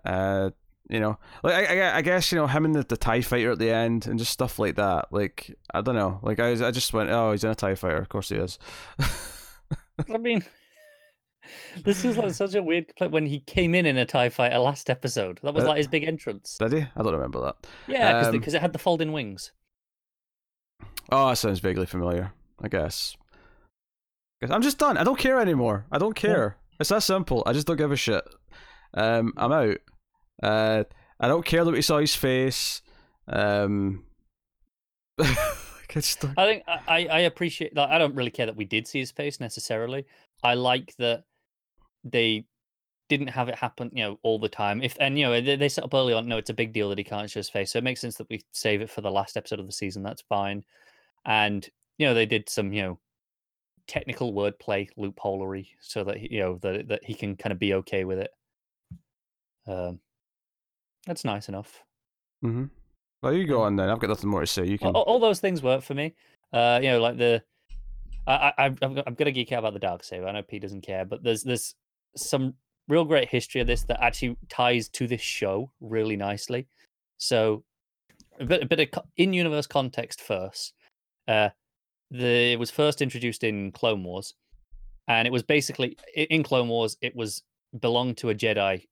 Uh. 0.05 0.51
You 0.91 1.01
know, 1.01 1.19
like 1.43 1.55
I, 1.55 1.81
I, 1.81 1.97
I 1.99 2.03
guess 2.03 2.31
you 2.33 2.37
know 2.37 2.47
him 2.47 2.67
and 2.67 2.75
the, 2.75 2.83
the 2.83 2.99
Tie 2.99 3.23
Fighter 3.23 3.53
at 3.53 3.59
the 3.59 3.71
end, 3.71 4.07
and 4.07 4.19
just 4.19 4.33
stuff 4.33 4.59
like 4.59 4.75
that. 4.77 5.07
Like 5.11 5.57
I 5.73 5.81
don't 5.81 5.95
know. 5.95 6.19
Like 6.23 6.39
I, 6.39 6.51
I 6.67 6.71
just 6.71 6.93
went, 6.93 7.09
oh, 7.09 7.33
he's 7.33 7.45
in 7.45 7.51
a 7.51 7.55
Tie 7.55 7.77
Fighter. 7.77 7.97
Of 7.99 8.11
course 8.11 8.29
he 8.29 8.35
is. 8.37 8.59
I 10.13 10.19
mean, 10.19 10.45
this 11.83 12.05
is 12.05 12.19
like 12.19 12.35
such 12.35 12.55
a 12.55 12.63
weird 12.63 12.89
complaint 12.89 13.13
when 13.13 13.27
he 13.27 13.41
came 13.41 13.75
in 13.75 13.87
in 13.87 13.97
a 13.97 14.05
Tie 14.05 14.29
Fighter 14.29 14.59
last 14.59 14.91
episode. 14.91 15.41
That 15.43 15.55
was 15.55 15.65
Uh, 15.65 15.69
like 15.69 15.77
his 15.79 15.89
big 15.89 16.05
entrance. 16.05 16.59
Did 16.59 16.73
he? 16.73 16.81
I 16.81 17.03
don't 17.03 17.13
remember 17.15 17.41
that. 17.41 17.57
Yeah, 17.87 18.19
um, 18.27 18.33
because 18.33 18.53
it 18.53 18.61
had 18.61 18.75
the 18.75 18.79
folding 18.79 19.13
wings. 19.13 19.53
Oh, 21.11 21.29
that 21.29 21.37
sounds 21.39 21.61
vaguely 21.61 21.87
familiar. 21.87 22.33
I 22.63 22.69
guess. 22.69 23.17
Guess- 24.41 24.51
I'm 24.51 24.63
just 24.63 24.79
done. 24.79 24.97
I 24.97 25.05
don't 25.05 25.19
care 25.19 25.41
anymore. 25.41 25.87
I 25.91 25.99
don't 25.99 26.15
care. 26.15 26.57
It's 26.81 26.89
that 26.91 27.03
simple. 27.03 27.43
I 27.47 27.53
just 27.53 27.67
don't 27.67 27.77
give 27.77 27.93
a 27.93 27.97
shit. 27.97 28.25
Um, 28.95 29.33
I'm 29.37 29.53
out. 29.53 29.77
Uh, 30.43 30.85
I 31.21 31.29
don't 31.29 31.45
care 31.45 31.65
that 31.65 31.71
we 31.73 31.83
saw 31.83 31.99
his 31.99 32.15
face. 32.15 32.83
Um, 33.29 34.05
I 35.21 35.25
don't- 35.25 36.39
I 36.39 36.47
think 36.47 36.63
I, 36.67 36.81
I 36.89 37.07
I 37.07 37.19
appreciate 37.21 37.75
that. 37.75 37.91
I 37.91 37.99
don't 37.99 38.15
really 38.15 38.31
care 38.31 38.47
that 38.47 38.57
we 38.57 38.65
did 38.65 38.87
see 38.89 38.99
his 39.01 39.11
face 39.11 39.39
necessarily. 39.41 40.07
I 40.43 40.55
like 40.55 40.95
that 40.97 41.25
they 42.03 42.47
didn't 43.11 43.27
have 43.29 43.49
it 43.51 43.57
happen, 43.57 43.91
you 43.93 44.03
know, 44.03 44.19
all 44.23 44.39
the 44.39 44.49
time. 44.49 44.83
If 44.83 44.97
and 44.99 45.19
you 45.19 45.27
know 45.27 45.39
they, 45.39 45.57
they 45.57 45.69
set 45.69 45.85
up 45.85 45.93
early 45.93 46.15
on, 46.15 46.27
no, 46.27 46.39
it's 46.39 46.49
a 46.51 46.55
big 46.55 46.73
deal 46.73 46.89
that 46.89 46.97
he 46.99 47.05
can't 47.05 47.29
show 47.31 47.41
his 47.41 47.51
face, 47.51 47.71
so 47.73 47.79
it 47.79 47.85
makes 47.85 48.01
sense 48.01 48.17
that 48.17 48.29
we 48.31 48.41
save 48.53 48.81
it 48.81 48.89
for 48.91 49.03
the 49.03 49.11
last 49.11 49.37
episode 49.37 49.61
of 49.61 49.67
the 49.67 49.73
season. 49.73 50.03
That's 50.03 50.23
fine. 50.23 50.65
And 51.25 51.69
you 51.99 52.07
know 52.07 52.15
they 52.15 52.27
did 52.27 52.49
some 52.49 52.73
you 52.73 52.83
know 52.83 52.99
technical 53.87 54.33
wordplay 54.33 54.89
loopholery 54.99 55.69
so 55.81 56.05
that 56.05 56.21
you 56.21 56.41
know 56.41 56.59
that 56.63 56.89
that 56.89 57.05
he 57.05 57.15
can 57.15 57.37
kind 57.37 57.53
of 57.53 57.59
be 57.59 57.75
okay 57.75 58.05
with 58.05 58.19
it. 58.19 58.31
Um, 59.67 60.01
that's 61.07 61.25
nice 61.25 61.49
enough. 61.49 61.83
Mm-hmm. 62.45 62.65
Well, 63.23 63.33
you 63.33 63.47
go 63.47 63.63
on 63.63 63.77
then. 63.77 63.89
I've 63.89 64.01
got 64.01 64.09
nothing 64.09 64.31
more 64.31 64.41
to 64.41 64.47
say. 64.47 64.67
You 64.67 64.79
can. 64.79 64.89
all, 64.89 65.03
all 65.03 65.21
those 65.21 65.41
things 65.41 65.63
work 65.63 65.83
for 65.83 65.95
me. 65.95 66.15
Uh, 66.53 66.81
you 66.83 66.89
know, 66.91 67.01
like 67.01 67.19
the 67.19 67.43
I, 68.27 68.53
I 68.59 68.65
I'm 68.83 69.03
I'm 69.07 69.15
gonna 69.15 69.31
geek 69.31 69.53
out 69.53 69.61
about 69.61 69.75
the 69.75 69.79
dark 69.79 70.05
saber. 70.05 70.27
I 70.27 70.33
know 70.33 70.43
Pete 70.43 70.63
doesn't 70.63 70.83
care, 70.83 71.05
but 71.05 71.23
there's 71.23 71.43
there's 71.43 71.75
some 72.17 72.55
real 72.89 73.05
great 73.05 73.29
history 73.29 73.61
of 73.61 73.67
this 73.67 73.85
that 73.85 74.03
actually 74.03 74.37
ties 74.49 74.89
to 74.91 75.07
this 75.07 75.21
show 75.21 75.71
really 75.81 76.17
nicely. 76.17 76.67
So 77.19 77.65
a 78.41 78.45
bit 78.45 78.63
a 78.63 78.67
bit 78.67 78.81
of 78.81 79.05
in-universe 79.17 79.67
context 79.67 80.21
first. 80.21 80.75
Uh, 81.33 81.51
the 82.11 82.53
it 82.53 82.59
was 82.59 82.71
first 82.71 83.01
introduced 83.01 83.43
in 83.43 83.73
Clone 83.73 84.05
Wars, 84.05 84.35
and 85.09 85.27
it 85.27 85.33
was 85.33 85.43
basically 85.43 85.97
in 86.15 86.43
Clone 86.43 86.69
Wars 86.69 86.97
it 87.01 87.17
was 87.17 87.43
belonged 87.81 88.19
to 88.19 88.31
a 88.31 88.35
Jedi 88.35 88.87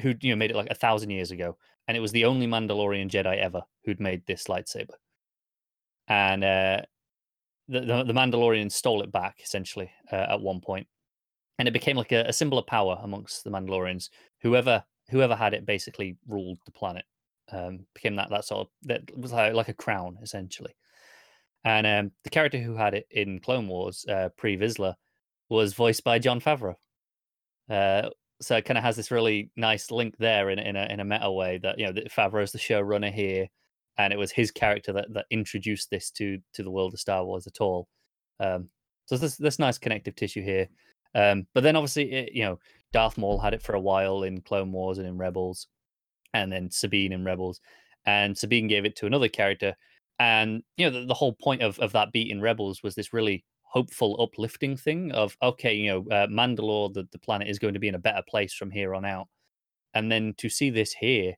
who 0.00 0.14
you 0.20 0.30
know 0.30 0.36
made 0.36 0.50
it 0.50 0.56
like 0.56 0.70
a 0.70 0.74
thousand 0.74 1.10
years 1.10 1.32
ago, 1.32 1.56
and 1.88 1.96
it 1.96 2.00
was 2.00 2.12
the 2.12 2.24
only 2.24 2.46
Mandalorian 2.46 3.10
Jedi 3.10 3.36
ever 3.38 3.62
who'd 3.84 4.00
made 4.00 4.22
this 4.26 4.44
lightsaber. 4.44 4.94
And 6.06 6.44
uh, 6.44 6.82
the, 7.68 7.80
the 7.80 8.04
the 8.04 8.12
Mandalorian 8.12 8.70
stole 8.70 9.02
it 9.02 9.10
back 9.10 9.40
essentially 9.42 9.90
uh, 10.12 10.26
at 10.30 10.40
one 10.40 10.60
point, 10.60 10.86
and 11.58 11.66
it 11.66 11.72
became 11.72 11.96
like 11.96 12.12
a, 12.12 12.26
a 12.28 12.32
symbol 12.32 12.58
of 12.58 12.66
power 12.66 12.98
amongst 13.02 13.42
the 13.42 13.50
Mandalorians. 13.50 14.08
Whoever 14.42 14.84
whoever 15.10 15.34
had 15.34 15.54
it 15.54 15.66
basically 15.66 16.16
ruled 16.28 16.58
the 16.64 16.72
planet. 16.72 17.04
Um, 17.52 17.86
became 17.94 18.14
that 18.14 18.30
that 18.30 18.44
sort 18.44 18.60
of 18.60 18.68
that 18.82 19.18
was 19.18 19.32
like, 19.32 19.54
like 19.54 19.68
a 19.68 19.74
crown 19.74 20.16
essentially. 20.22 20.72
And 21.64 21.86
um, 21.86 22.12
the 22.24 22.30
character 22.30 22.58
who 22.58 22.74
had 22.74 22.94
it 22.94 23.06
in 23.10 23.40
Clone 23.40 23.68
Wars, 23.68 24.06
uh, 24.08 24.30
Pre 24.36 24.56
Vizsla, 24.56 24.94
was 25.48 25.74
voiced 25.74 26.04
by 26.04 26.18
Jon 26.18 26.40
Favreau. 26.40 26.74
Uh, 27.68 28.08
so 28.40 28.56
it 28.56 28.64
kind 28.64 28.78
of 28.78 28.84
has 28.84 28.96
this 28.96 29.10
really 29.10 29.50
nice 29.56 29.90
link 29.90 30.16
there 30.18 30.48
in 30.50 30.58
in 30.58 30.76
a 30.76 30.86
in 30.86 31.00
a 31.00 31.04
meta 31.04 31.30
way 31.30 31.58
that 31.58 31.78
you 31.78 31.86
know 31.86 31.92
that 31.92 32.10
Favreau's 32.10 32.52
the 32.52 32.58
showrunner 32.58 33.12
here, 33.12 33.48
and 33.98 34.12
it 34.12 34.18
was 34.18 34.32
his 34.32 34.50
character 34.50 34.92
that 34.94 35.12
that 35.12 35.26
introduced 35.30 35.90
this 35.90 36.10
to 36.12 36.38
to 36.54 36.62
the 36.62 36.70
world 36.70 36.94
of 36.94 37.00
Star 37.00 37.24
Wars 37.24 37.46
at 37.46 37.60
all. 37.60 37.88
Um, 38.38 38.70
so 39.06 39.16
there's 39.16 39.36
this 39.36 39.58
nice 39.58 39.78
connective 39.78 40.16
tissue 40.16 40.42
here. 40.42 40.68
Um, 41.14 41.46
but 41.54 41.62
then 41.62 41.76
obviously, 41.76 42.12
it, 42.12 42.32
you 42.32 42.44
know, 42.44 42.58
Darth 42.92 43.18
Maul 43.18 43.40
had 43.40 43.54
it 43.54 43.62
for 43.62 43.74
a 43.74 43.80
while 43.80 44.22
in 44.22 44.40
Clone 44.40 44.72
Wars 44.72 44.98
and 44.98 45.06
in 45.06 45.18
Rebels, 45.18 45.66
and 46.32 46.50
then 46.50 46.70
Sabine 46.70 47.12
in 47.12 47.24
Rebels, 47.24 47.60
and 48.06 48.38
Sabine 48.38 48.68
gave 48.68 48.84
it 48.84 48.96
to 48.96 49.06
another 49.06 49.28
character. 49.28 49.76
And 50.20 50.62
you 50.76 50.88
know, 50.88 51.00
the, 51.00 51.06
the 51.06 51.14
whole 51.14 51.32
point 51.32 51.62
of 51.62 51.78
of 51.80 51.92
that 51.92 52.12
beat 52.12 52.30
in 52.30 52.42
Rebels 52.42 52.82
was 52.82 52.94
this 52.94 53.12
really 53.12 53.42
hopeful, 53.62 54.20
uplifting 54.20 54.76
thing 54.76 55.10
of 55.12 55.36
okay, 55.42 55.74
you 55.74 55.90
know, 55.90 56.14
uh, 56.14 56.26
Mandalore, 56.26 56.92
the, 56.92 57.08
the 57.10 57.18
planet 57.18 57.48
is 57.48 57.58
going 57.58 57.74
to 57.74 57.80
be 57.80 57.88
in 57.88 57.94
a 57.94 57.98
better 57.98 58.22
place 58.28 58.52
from 58.52 58.70
here 58.70 58.94
on 58.94 59.06
out. 59.06 59.28
And 59.94 60.12
then 60.12 60.34
to 60.36 60.48
see 60.50 60.70
this 60.70 60.92
here, 60.92 61.34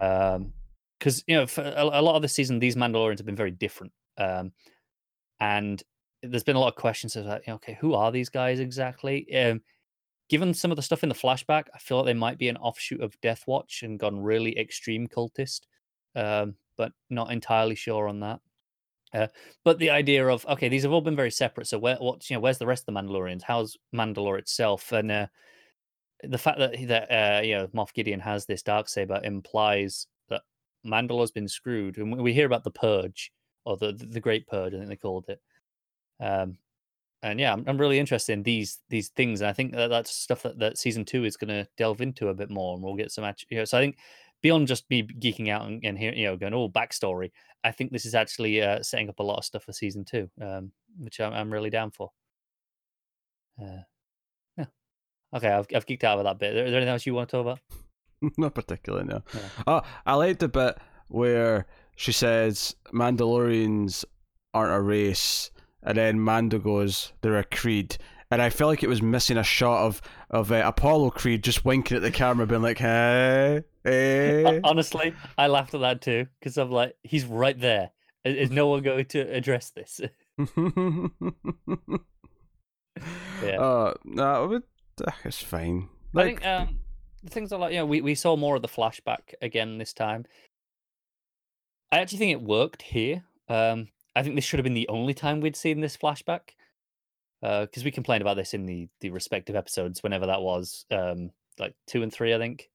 um, 0.00 0.52
because 0.98 1.22
you 1.28 1.36
know, 1.36 1.46
for 1.46 1.62
a, 1.62 1.84
a 1.84 2.02
lot 2.02 2.16
of 2.16 2.22
the 2.22 2.28
season, 2.28 2.58
these 2.58 2.76
Mandalorians 2.76 3.18
have 3.18 3.26
been 3.26 3.36
very 3.36 3.52
different, 3.52 3.92
um, 4.18 4.52
and 5.38 5.80
there's 6.24 6.44
been 6.44 6.56
a 6.56 6.60
lot 6.60 6.68
of 6.68 6.76
questions 6.76 7.14
of 7.14 7.26
like, 7.26 7.48
okay, 7.48 7.78
who 7.80 7.94
are 7.94 8.10
these 8.10 8.28
guys 8.28 8.58
exactly? 8.58 9.32
Um, 9.34 9.60
given 10.28 10.54
some 10.54 10.72
of 10.72 10.76
the 10.76 10.82
stuff 10.82 11.04
in 11.04 11.08
the 11.08 11.14
flashback, 11.14 11.64
I 11.72 11.78
feel 11.78 11.98
like 11.98 12.06
they 12.06 12.14
might 12.14 12.38
be 12.38 12.48
an 12.48 12.56
offshoot 12.56 13.00
of 13.00 13.20
Death 13.20 13.44
Watch 13.46 13.82
and 13.84 13.98
gone 13.98 14.20
really 14.20 14.58
extreme 14.58 15.06
cultist, 15.06 15.60
um, 16.16 16.56
but 16.76 16.92
not 17.10 17.32
entirely 17.32 17.74
sure 17.74 18.08
on 18.08 18.20
that. 18.20 18.40
Uh, 19.14 19.26
but 19.64 19.78
the 19.78 19.90
idea 19.90 20.26
of 20.26 20.46
okay, 20.46 20.68
these 20.68 20.82
have 20.84 20.92
all 20.92 21.00
been 21.00 21.16
very 21.16 21.30
separate. 21.30 21.66
So 21.66 21.78
where, 21.78 21.96
what's 21.96 22.30
you 22.30 22.36
know, 22.36 22.40
where's 22.40 22.58
the 22.58 22.66
rest 22.66 22.84
of 22.88 22.94
the 22.94 23.00
Mandalorians? 23.00 23.42
How's 23.42 23.76
Mandalore 23.94 24.38
itself? 24.38 24.90
And 24.92 25.10
uh, 25.10 25.26
the 26.22 26.38
fact 26.38 26.58
that 26.58 26.76
that 26.88 27.10
uh, 27.10 27.42
you 27.42 27.56
know 27.56 27.66
Moff 27.68 27.92
Gideon 27.92 28.20
has 28.20 28.46
this 28.46 28.62
dark 28.62 28.88
saber 28.88 29.20
implies 29.22 30.06
that 30.28 30.42
Mandalore's 30.86 31.30
been 31.30 31.48
screwed. 31.48 31.98
And 31.98 32.16
we 32.16 32.32
hear 32.32 32.46
about 32.46 32.64
the 32.64 32.70
purge 32.70 33.32
or 33.64 33.76
the 33.76 33.92
the 33.92 34.20
Great 34.20 34.46
Purge, 34.46 34.74
I 34.74 34.78
think 34.78 34.88
they 34.88 34.96
called 34.96 35.26
it. 35.28 35.40
Um, 36.20 36.56
and 37.22 37.38
yeah, 37.38 37.52
I'm, 37.52 37.64
I'm 37.66 37.78
really 37.78 37.98
interested 37.98 38.32
in 38.32 38.42
these 38.42 38.80
these 38.88 39.08
things, 39.10 39.40
and 39.40 39.48
I 39.48 39.52
think 39.52 39.72
that 39.72 39.88
that's 39.88 40.10
stuff 40.10 40.42
that, 40.42 40.58
that 40.58 40.78
season 40.78 41.04
two 41.04 41.24
is 41.24 41.36
going 41.36 41.48
to 41.48 41.68
delve 41.76 42.00
into 42.00 42.28
a 42.28 42.34
bit 42.34 42.50
more, 42.50 42.74
and 42.74 42.82
we'll 42.82 42.96
get 42.96 43.12
some 43.12 43.24
actually. 43.24 43.48
You 43.50 43.58
know, 43.58 43.64
so 43.64 43.78
I 43.78 43.80
think 43.80 43.98
beyond 44.42 44.66
just 44.66 44.88
me 44.90 45.02
geeking 45.02 45.48
out 45.48 45.66
and, 45.66 45.84
and 45.84 45.98
hearing, 45.98 46.18
you 46.18 46.26
know, 46.26 46.36
going, 46.36 46.52
oh, 46.52 46.68
backstory. 46.68 47.30
I 47.64 47.70
think 47.70 47.92
this 47.92 48.04
is 48.04 48.14
actually 48.14 48.60
uh, 48.60 48.82
setting 48.82 49.08
up 49.08 49.20
a 49.20 49.22
lot 49.22 49.38
of 49.38 49.44
stuff 49.44 49.64
for 49.64 49.72
season 49.72 50.04
two, 50.04 50.28
um, 50.40 50.72
which 50.98 51.20
I'm, 51.20 51.32
I'm 51.32 51.52
really 51.52 51.70
down 51.70 51.92
for. 51.92 52.10
Uh, 53.60 53.82
yeah. 54.56 54.64
Okay, 55.34 55.48
I've, 55.48 55.66
I've 55.74 55.86
geeked 55.86 56.04
out 56.04 56.18
about 56.18 56.38
that 56.38 56.44
bit. 56.44 56.56
Is 56.56 56.70
there 56.70 56.76
anything 56.76 56.92
else 56.92 57.06
you 57.06 57.14
want 57.14 57.30
to 57.30 57.36
talk 57.36 57.42
about? 57.42 57.60
Not 58.36 58.54
particularly, 58.54 59.06
no. 59.06 59.22
Yeah. 59.32 59.40
Oh, 59.66 59.80
I 60.04 60.14
liked 60.14 60.40
the 60.40 60.48
bit 60.48 60.76
where 61.08 61.66
she 61.96 62.12
says 62.12 62.74
Mandalorians 62.92 64.04
aren't 64.54 64.74
a 64.74 64.80
race, 64.80 65.50
and 65.82 65.96
then 65.96 66.20
Mando 66.20 66.58
goes, 66.58 67.12
"They're 67.20 67.38
a 67.38 67.44
creed." 67.44 67.96
And 68.32 68.40
I 68.40 68.48
felt 68.48 68.70
like 68.70 68.82
it 68.82 68.88
was 68.88 69.02
missing 69.02 69.36
a 69.36 69.42
shot 69.42 69.84
of 69.84 70.00
of 70.30 70.50
uh, 70.50 70.62
Apollo 70.64 71.10
Creed 71.10 71.44
just 71.44 71.66
winking 71.66 71.98
at 71.98 72.02
the 72.02 72.10
camera, 72.10 72.46
being 72.46 72.62
like, 72.62 72.78
"Hey, 72.78 73.62
hey." 73.84 74.60
Honestly, 74.64 75.14
I 75.36 75.48
laughed 75.48 75.74
at 75.74 75.82
that 75.82 76.00
too 76.00 76.26
because 76.40 76.56
I'm 76.56 76.70
like, 76.70 76.96
he's 77.02 77.26
right 77.26 77.60
there. 77.60 77.90
Is, 78.24 78.50
no 78.50 78.68
one 78.68 78.82
going 78.82 79.04
to 79.06 79.20
address 79.20 79.70
this? 79.70 80.00
Yeah. 83.42 83.56
Uh, 83.58 83.94
no, 84.04 84.60
uh, 85.04 85.10
it's 85.24 85.42
fine. 85.42 85.88
I 86.14 86.22
think 86.22 86.46
um, 86.46 86.78
the 87.24 87.30
things 87.30 87.52
are 87.52 87.58
like, 87.58 87.72
you 87.72 87.78
know, 87.78 87.86
we, 87.86 88.00
we 88.00 88.14
saw 88.14 88.36
more 88.36 88.54
of 88.54 88.62
the 88.62 88.68
flashback 88.68 89.34
again 89.40 89.78
this 89.78 89.92
time. 89.92 90.26
I 91.90 91.98
actually 91.98 92.18
think 92.18 92.32
it 92.32 92.42
worked 92.42 92.82
here. 92.82 93.24
Um, 93.48 93.88
I 94.14 94.22
think 94.22 94.36
this 94.36 94.44
should 94.44 94.58
have 94.58 94.64
been 94.64 94.74
the 94.74 94.88
only 94.88 95.14
time 95.14 95.40
we'd 95.40 95.56
seen 95.56 95.80
this 95.80 95.96
flashback. 95.96 96.50
Because 97.42 97.84
we 97.84 97.90
complained 97.90 98.22
about 98.22 98.36
this 98.36 98.54
in 98.54 98.66
the, 98.66 98.88
the 99.00 99.10
respective 99.10 99.56
episodes, 99.56 100.02
whenever 100.02 100.26
that 100.26 100.42
was, 100.42 100.86
um, 100.90 101.30
like 101.58 101.74
two 101.86 102.02
and 102.02 102.12
three, 102.12 102.32
I 102.32 102.38
think. 102.38 102.70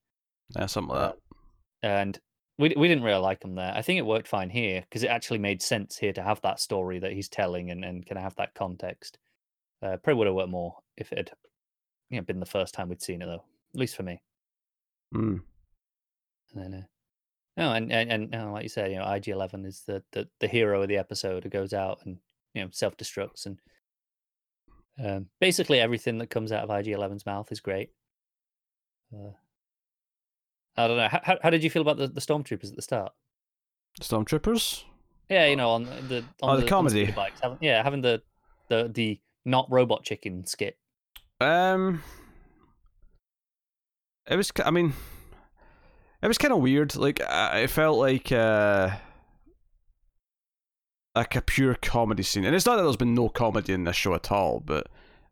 yeah, 0.55 0.65
something 0.65 0.93
like 0.93 1.13
that. 1.13 1.17
and 1.83 2.19
we 2.59 2.73
we 2.75 2.87
didn't 2.87 3.03
really 3.03 3.21
like 3.21 3.43
him 3.43 3.55
there. 3.55 3.73
I 3.75 3.81
think 3.81 3.99
it 3.99 4.05
worked 4.05 4.27
fine 4.27 4.49
here 4.49 4.81
because 4.81 5.03
it 5.03 5.09
actually 5.09 5.39
made 5.39 5.61
sense 5.61 5.97
here 5.97 6.13
to 6.13 6.23
have 6.23 6.41
that 6.41 6.59
story 6.59 6.99
that 6.99 7.13
he's 7.13 7.29
telling 7.29 7.71
and 7.71 7.85
and 7.85 8.05
kind 8.05 8.17
of 8.17 8.23
have 8.23 8.35
that 8.35 8.55
context. 8.55 9.17
Uh, 9.81 9.97
probably 9.97 10.15
would 10.15 10.27
have 10.27 10.35
worked 10.35 10.49
more 10.49 10.77
if 10.97 11.11
it 11.11 11.17
had 11.17 11.31
you 12.09 12.17
know 12.17 12.23
been 12.23 12.39
the 12.39 12.45
first 12.45 12.73
time 12.73 12.89
we'd 12.89 13.01
seen 13.01 13.21
it 13.21 13.25
though, 13.27 13.43
at 13.73 13.79
least 13.79 13.95
for 13.95 14.03
me. 14.03 14.21
Mm. 15.13 15.41
And 16.53 16.63
then 16.63 16.73
uh, 16.73 16.85
No, 17.57 17.73
and 17.73 17.91
and, 17.91 18.11
and 18.11 18.35
uh, 18.35 18.51
like 18.51 18.63
you 18.63 18.69
said, 18.69 18.91
you 18.91 18.97
know, 18.97 19.11
IG 19.11 19.29
Eleven 19.29 19.65
is 19.65 19.83
the, 19.85 20.03
the 20.11 20.27
the 20.39 20.47
hero 20.47 20.81
of 20.81 20.87
the 20.87 20.97
episode 20.97 21.43
who 21.43 21.49
goes 21.49 21.73
out 21.73 21.99
and 22.05 22.17
you 22.53 22.63
know 22.63 22.69
self 22.71 22.97
destructs 22.97 23.45
and 23.45 23.59
um, 25.03 25.27
basically 25.39 25.79
everything 25.79 26.17
that 26.19 26.29
comes 26.29 26.51
out 26.51 26.63
of 26.63 26.69
IG 26.69 26.87
11's 26.93 27.25
mouth 27.25 27.51
is 27.51 27.59
great. 27.59 27.89
Uh, 29.13 29.31
I 30.75 30.87
don't 30.87 30.97
know. 30.97 31.07
How, 31.09 31.37
how 31.41 31.49
did 31.49 31.63
you 31.63 31.69
feel 31.69 31.81
about 31.81 31.97
the, 31.97 32.07
the 32.07 32.21
stormtroopers 32.21 32.69
at 32.69 32.75
the 32.75 32.81
start? 32.81 33.11
Stormtroopers. 34.01 34.83
Yeah, 35.29 35.45
you 35.47 35.55
know, 35.55 35.71
on 35.71 35.85
the 35.85 36.23
on 36.41 36.49
Oh, 36.51 36.55
the 36.57 36.63
on 36.63 36.67
comedy. 36.67 37.03
scooter 37.05 37.15
bikes, 37.15 37.39
having, 37.41 37.57
yeah, 37.61 37.81
having 37.83 38.01
the 38.01 38.21
the 38.69 38.89
the 38.93 39.19
not 39.45 39.67
robot 39.69 40.03
chicken 40.03 40.45
skit. 40.45 40.77
Um, 41.41 42.01
it 44.29 44.35
was. 44.35 44.51
I 44.63 44.71
mean, 44.71 44.93
it 46.21 46.27
was 46.27 46.37
kind 46.37 46.53
of 46.53 46.59
weird. 46.61 46.95
Like 46.95 47.21
I- 47.21 47.59
it 47.61 47.69
felt 47.69 47.97
like 47.97 48.31
uh, 48.31 48.91
like 51.17 51.35
a 51.35 51.41
pure 51.41 51.75
comedy 51.75 52.23
scene, 52.23 52.45
and 52.45 52.55
it's 52.55 52.65
not 52.65 52.77
that 52.77 52.83
there's 52.83 52.97
been 52.97 53.13
no 53.13 53.29
comedy 53.29 53.73
in 53.73 53.83
this 53.83 53.95
show 53.95 54.13
at 54.13 54.31
all, 54.31 54.59
but. 54.59 54.87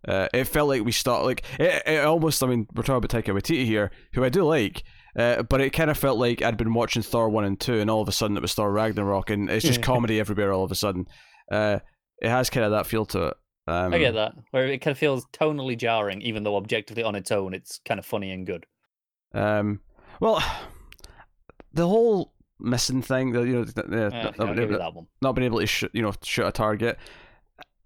Uh, 0.08 0.28
it 0.36 0.44
felt 0.44 0.70
like 0.70 0.86
we 0.86 0.92
start 0.92 1.26
like 1.26 1.44
it, 1.60 1.82
it 1.88 2.06
almost. 2.06 2.44
I 2.44 2.46
mean, 2.46 2.68
we're 2.76 2.84
talking 2.84 3.04
about 3.04 3.10
Taika 3.10 3.34
Waititi 3.34 3.66
here, 3.66 3.90
who 4.14 4.24
I 4.24 4.30
do 4.30 4.44
like, 4.44 4.84
uh, 5.18 5.42
but 5.42 5.62
it 5.62 5.72
kind 5.72 5.90
of 5.90 5.98
felt 5.98 6.20
like 6.20 6.44
I'd 6.44 6.58
been 6.58 6.76
watching 6.76 7.02
Thor 7.02 7.28
one 7.28 7.44
and 7.44 7.60
two, 7.60 7.80
and 7.80 7.90
all 7.90 8.02
of 8.02 8.08
a 8.08 8.12
sudden 8.12 8.38
it 8.38 8.42
was 8.42 8.54
Thor 8.54 8.72
Ragnarok, 8.72 9.32
and 9.32 9.50
it's 9.50 9.66
just 9.66 9.82
comedy 9.82 10.20
everywhere. 10.20 10.54
All 10.54 10.64
of 10.64 10.72
a 10.72 10.76
sudden, 10.76 11.08
uh, 11.52 11.80
it 12.22 12.30
has 12.30 12.52
kind 12.52 12.66
of 12.66 12.72
that 12.74 12.86
feel 12.86 13.08
to 13.08 13.30
it. 13.30 13.34
Um, 13.68 13.96
I 13.96 13.98
get 13.98 14.14
that, 14.14 14.34
where 14.52 14.68
it 14.68 14.78
kind 14.78 14.92
of 14.92 15.00
feels 15.00 15.26
tonally 15.34 15.76
jarring, 15.76 16.22
even 16.22 16.44
though 16.44 16.58
objectively 16.58 17.02
on 17.02 17.16
its 17.16 17.32
own, 17.32 17.56
it's 17.56 17.80
kind 17.84 18.00
of 18.00 18.06
funny 18.06 18.30
and 18.30 18.46
good. 18.46 18.68
Um, 19.34 19.80
well, 20.20 20.44
the 21.74 21.88
whole 21.88 22.35
missing 22.60 23.02
thing, 23.02 23.32
the 23.32 23.42
you 23.42 23.54
know, 23.54 23.64
the, 23.66 23.84
the, 23.84 24.10
Yeah, 24.14 24.24
not, 24.24 24.40
okay, 24.40 24.50
I'll 24.50 24.56
give 24.56 24.72
you 24.72 24.78
not, 24.78 24.80
that 24.80 24.94
one. 24.94 25.08
not 25.22 25.34
being 25.34 25.46
able 25.46 25.60
to 25.60 25.68
sh- 25.68 25.84
you 25.94 26.02
know 26.02 26.14
shoot 26.24 26.46
a 26.46 26.52
target. 26.52 26.98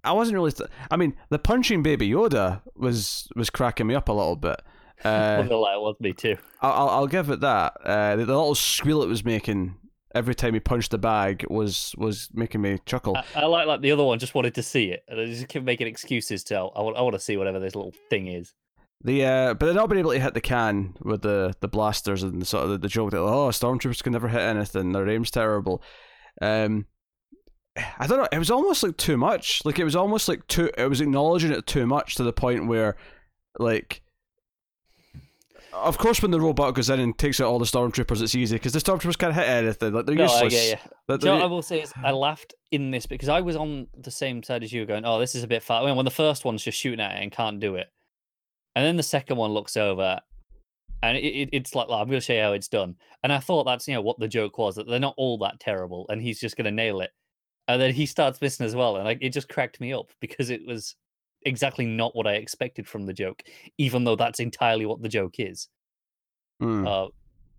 I 0.03 0.13
wasn't 0.13 0.35
really. 0.35 0.51
Th- 0.51 0.69
I 0.89 0.95
mean, 0.97 1.15
the 1.29 1.39
punching 1.39 1.83
Baby 1.83 2.09
Yoda 2.09 2.61
was 2.75 3.27
was 3.35 3.49
cracking 3.49 3.87
me 3.87 3.95
up 3.95 4.09
a 4.09 4.13
little 4.13 4.35
bit. 4.35 4.61
Uh, 4.99 5.45
Well, 5.49 5.63
that 5.63 5.79
was 5.79 5.95
me 6.01 6.11
too. 6.11 6.35
I'll, 6.61 6.73
I'll 6.73 6.89
I'll 6.89 7.07
give 7.07 7.29
it 7.29 7.39
that. 7.39 7.73
Uh, 7.85 8.17
the, 8.17 8.25
the 8.25 8.35
little 8.35 8.53
squeal 8.53 9.01
it 9.01 9.07
was 9.07 9.23
making 9.23 9.75
every 10.13 10.35
time 10.35 10.53
he 10.53 10.59
punched 10.59 10.91
the 10.91 10.97
bag 10.97 11.45
was 11.49 11.95
was 11.97 12.27
making 12.33 12.59
me 12.59 12.79
chuckle. 12.85 13.15
I, 13.15 13.23
I 13.35 13.45
like 13.45 13.65
like 13.65 13.79
the 13.79 13.93
other 13.93 14.03
one. 14.03 14.19
Just 14.19 14.35
wanted 14.35 14.55
to 14.55 14.61
see 14.61 14.91
it, 14.91 15.05
and 15.07 15.21
I 15.21 15.25
just 15.25 15.47
kept 15.47 15.63
making 15.63 15.87
excuses 15.87 16.43
to. 16.45 16.55
I 16.57 16.81
want, 16.81 16.97
I 16.97 17.01
want 17.01 17.13
to 17.13 17.19
see 17.21 17.37
whatever 17.37 17.59
this 17.61 17.75
little 17.75 17.93
thing 18.09 18.27
is. 18.27 18.53
The 19.01 19.23
uh, 19.25 19.53
but 19.53 19.65
they're 19.65 19.75
not 19.75 19.87
been 19.89 19.97
able 19.99 20.11
to 20.11 20.19
hit 20.19 20.33
the 20.33 20.41
can 20.41 20.93
with 21.01 21.21
the, 21.21 21.53
the 21.61 21.69
blasters 21.69 22.21
and 22.21 22.45
sort 22.45 22.65
of 22.65 22.69
the, 22.71 22.77
the 22.79 22.87
joke 22.89 23.11
that 23.11 23.19
oh 23.19 23.47
stormtroopers 23.49 24.03
can 24.03 24.11
never 24.11 24.27
hit 24.27 24.41
anything 24.41 24.91
their 24.91 25.07
aim's 25.07 25.31
terrible. 25.31 25.81
Um, 26.41 26.85
I 27.97 28.07
don't 28.07 28.17
know. 28.17 28.27
It 28.31 28.39
was 28.39 28.51
almost 28.51 28.83
like 28.83 28.97
too 28.97 29.15
much. 29.15 29.61
Like 29.63 29.79
it 29.79 29.85
was 29.85 29.95
almost 29.95 30.27
like 30.27 30.45
too. 30.47 30.69
It 30.77 30.89
was 30.89 30.99
acknowledging 30.99 31.51
it 31.51 31.65
too 31.65 31.85
much 31.85 32.15
to 32.15 32.23
the 32.23 32.33
point 32.33 32.67
where, 32.67 32.97
like, 33.57 34.01
of 35.71 35.97
course, 35.97 36.21
when 36.21 36.31
the 36.31 36.41
robot 36.41 36.73
goes 36.75 36.89
in 36.89 36.99
and 36.99 37.17
takes 37.17 37.39
out 37.39 37.47
all 37.47 37.59
the 37.59 37.63
stormtroopers, 37.65 38.21
it's 38.21 38.35
easy 38.35 38.55
because 38.57 38.73
the 38.73 38.79
stormtroopers 38.79 39.17
can't 39.17 39.33
hit 39.33 39.47
anything. 39.47 39.93
Like 39.93 40.07
they're 40.07 40.15
No, 40.15 40.25
I 40.25 40.43
useless. 40.43 40.53
get 40.53 40.71
you. 40.83 40.91
They're- 41.07 41.17
Do 41.19 41.25
you 41.27 41.31
know 41.31 41.37
they're- 41.37 41.43
what 41.45 41.49
I 41.51 41.53
will 41.55 41.61
say 41.61 41.81
is 41.81 41.93
I 42.03 42.11
laughed 42.11 42.53
in 42.71 42.91
this 42.91 43.05
because 43.05 43.29
I 43.29 43.39
was 43.39 43.55
on 43.55 43.87
the 43.97 44.11
same 44.11 44.43
side 44.43 44.61
as 44.63 44.73
you, 44.73 44.85
going, 44.85 45.05
"Oh, 45.05 45.19
this 45.19 45.35
is 45.35 45.43
a 45.43 45.47
bit 45.47 45.63
far." 45.63 45.83
When 45.95 46.03
the 46.03 46.11
first 46.11 46.43
one's 46.43 46.63
just 46.63 46.77
shooting 46.77 46.99
at 46.99 47.15
it 47.17 47.23
and 47.23 47.31
can't 47.31 47.61
do 47.61 47.75
it, 47.75 47.87
and 48.79 48.85
then 48.85 48.95
the 48.95 49.03
second 49.03 49.35
one 49.35 49.51
looks 49.51 49.75
over, 49.75 50.21
and 51.03 51.17
it, 51.17 51.25
it, 51.25 51.49
it's 51.51 51.75
like, 51.75 51.87
"I'm 51.89 52.07
going 52.07 52.11
to 52.11 52.21
show 52.21 52.31
you 52.31 52.41
how 52.43 52.53
it's 52.53 52.69
done." 52.69 52.95
And 53.23 53.33
I 53.33 53.39
thought 53.39 53.65
that's 53.65 53.89
you 53.89 53.93
know 53.93 54.01
what 54.01 54.19
the 54.19 54.27
joke 54.29 54.57
was 54.57 54.77
that 54.77 54.87
they're 54.87 55.01
not 55.01 55.15
all 55.17 55.37
that 55.39 55.59
terrible, 55.59 56.05
and 56.07 56.21
he's 56.21 56.39
just 56.39 56.55
going 56.55 56.63
to 56.63 56.71
nail 56.71 57.01
it. 57.01 57.11
And 57.67 57.81
then 57.81 57.93
he 57.93 58.05
starts 58.05 58.39
missing 58.39 58.65
as 58.65 58.77
well, 58.77 58.95
and 58.95 59.03
like 59.03 59.17
it 59.19 59.33
just 59.33 59.49
cracked 59.49 59.81
me 59.81 59.91
up 59.91 60.11
because 60.21 60.49
it 60.49 60.65
was 60.65 60.95
exactly 61.41 61.85
not 61.85 62.15
what 62.15 62.25
I 62.25 62.35
expected 62.35 62.87
from 62.87 63.05
the 63.05 63.11
joke, 63.11 63.43
even 63.77 64.05
though 64.05 64.15
that's 64.15 64.39
entirely 64.39 64.85
what 64.85 65.01
the 65.01 65.09
joke 65.09 65.35
is. 65.39 65.67
Uh, 66.87 67.07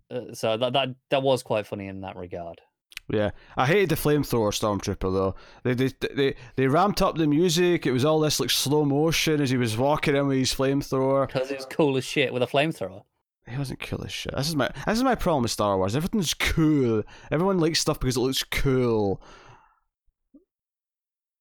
uh, 0.09 0.33
so 0.33 0.57
that 0.57 0.73
that 0.73 0.89
that 1.11 1.21
was 1.21 1.43
quite 1.43 1.67
funny 1.67 1.85
in 1.85 2.01
that 2.01 2.15
regard. 2.15 2.61
Yeah, 3.09 3.31
I 3.57 3.67
hated 3.67 3.89
the 3.89 3.95
flamethrower 3.95 4.51
stormtrooper 4.51 5.11
though. 5.13 5.35
They, 5.63 5.73
they 5.73 5.91
they 6.13 6.35
they 6.55 6.67
ramped 6.67 7.01
up 7.01 7.17
the 7.17 7.27
music. 7.27 7.85
It 7.85 7.91
was 7.91 8.05
all 8.05 8.19
this 8.19 8.39
like 8.39 8.49
slow 8.49 8.85
motion 8.85 9.41
as 9.41 9.49
he 9.49 9.57
was 9.57 9.77
walking 9.77 10.15
in 10.15 10.27
with 10.27 10.37
his 10.37 10.53
flamethrower. 10.53 11.27
Because 11.27 11.51
it 11.51 11.57
was 11.57 11.65
cool 11.65 11.97
as 11.97 12.05
shit 12.05 12.31
with 12.31 12.41
a 12.41 12.47
flamethrower. 12.47 13.03
He 13.47 13.57
wasn't 13.57 13.81
cool 13.81 14.03
as 14.05 14.11
shit. 14.11 14.35
This 14.35 14.47
is 14.47 14.55
my 14.55 14.69
this 14.85 14.97
is 14.97 15.03
my 15.03 15.15
problem 15.15 15.43
with 15.43 15.51
Star 15.51 15.77
Wars. 15.77 15.95
Everything's 15.95 16.33
cool. 16.33 17.03
Everyone 17.31 17.59
likes 17.59 17.79
stuff 17.79 17.99
because 17.99 18.15
it 18.15 18.21
looks 18.21 18.43
cool. 18.43 19.21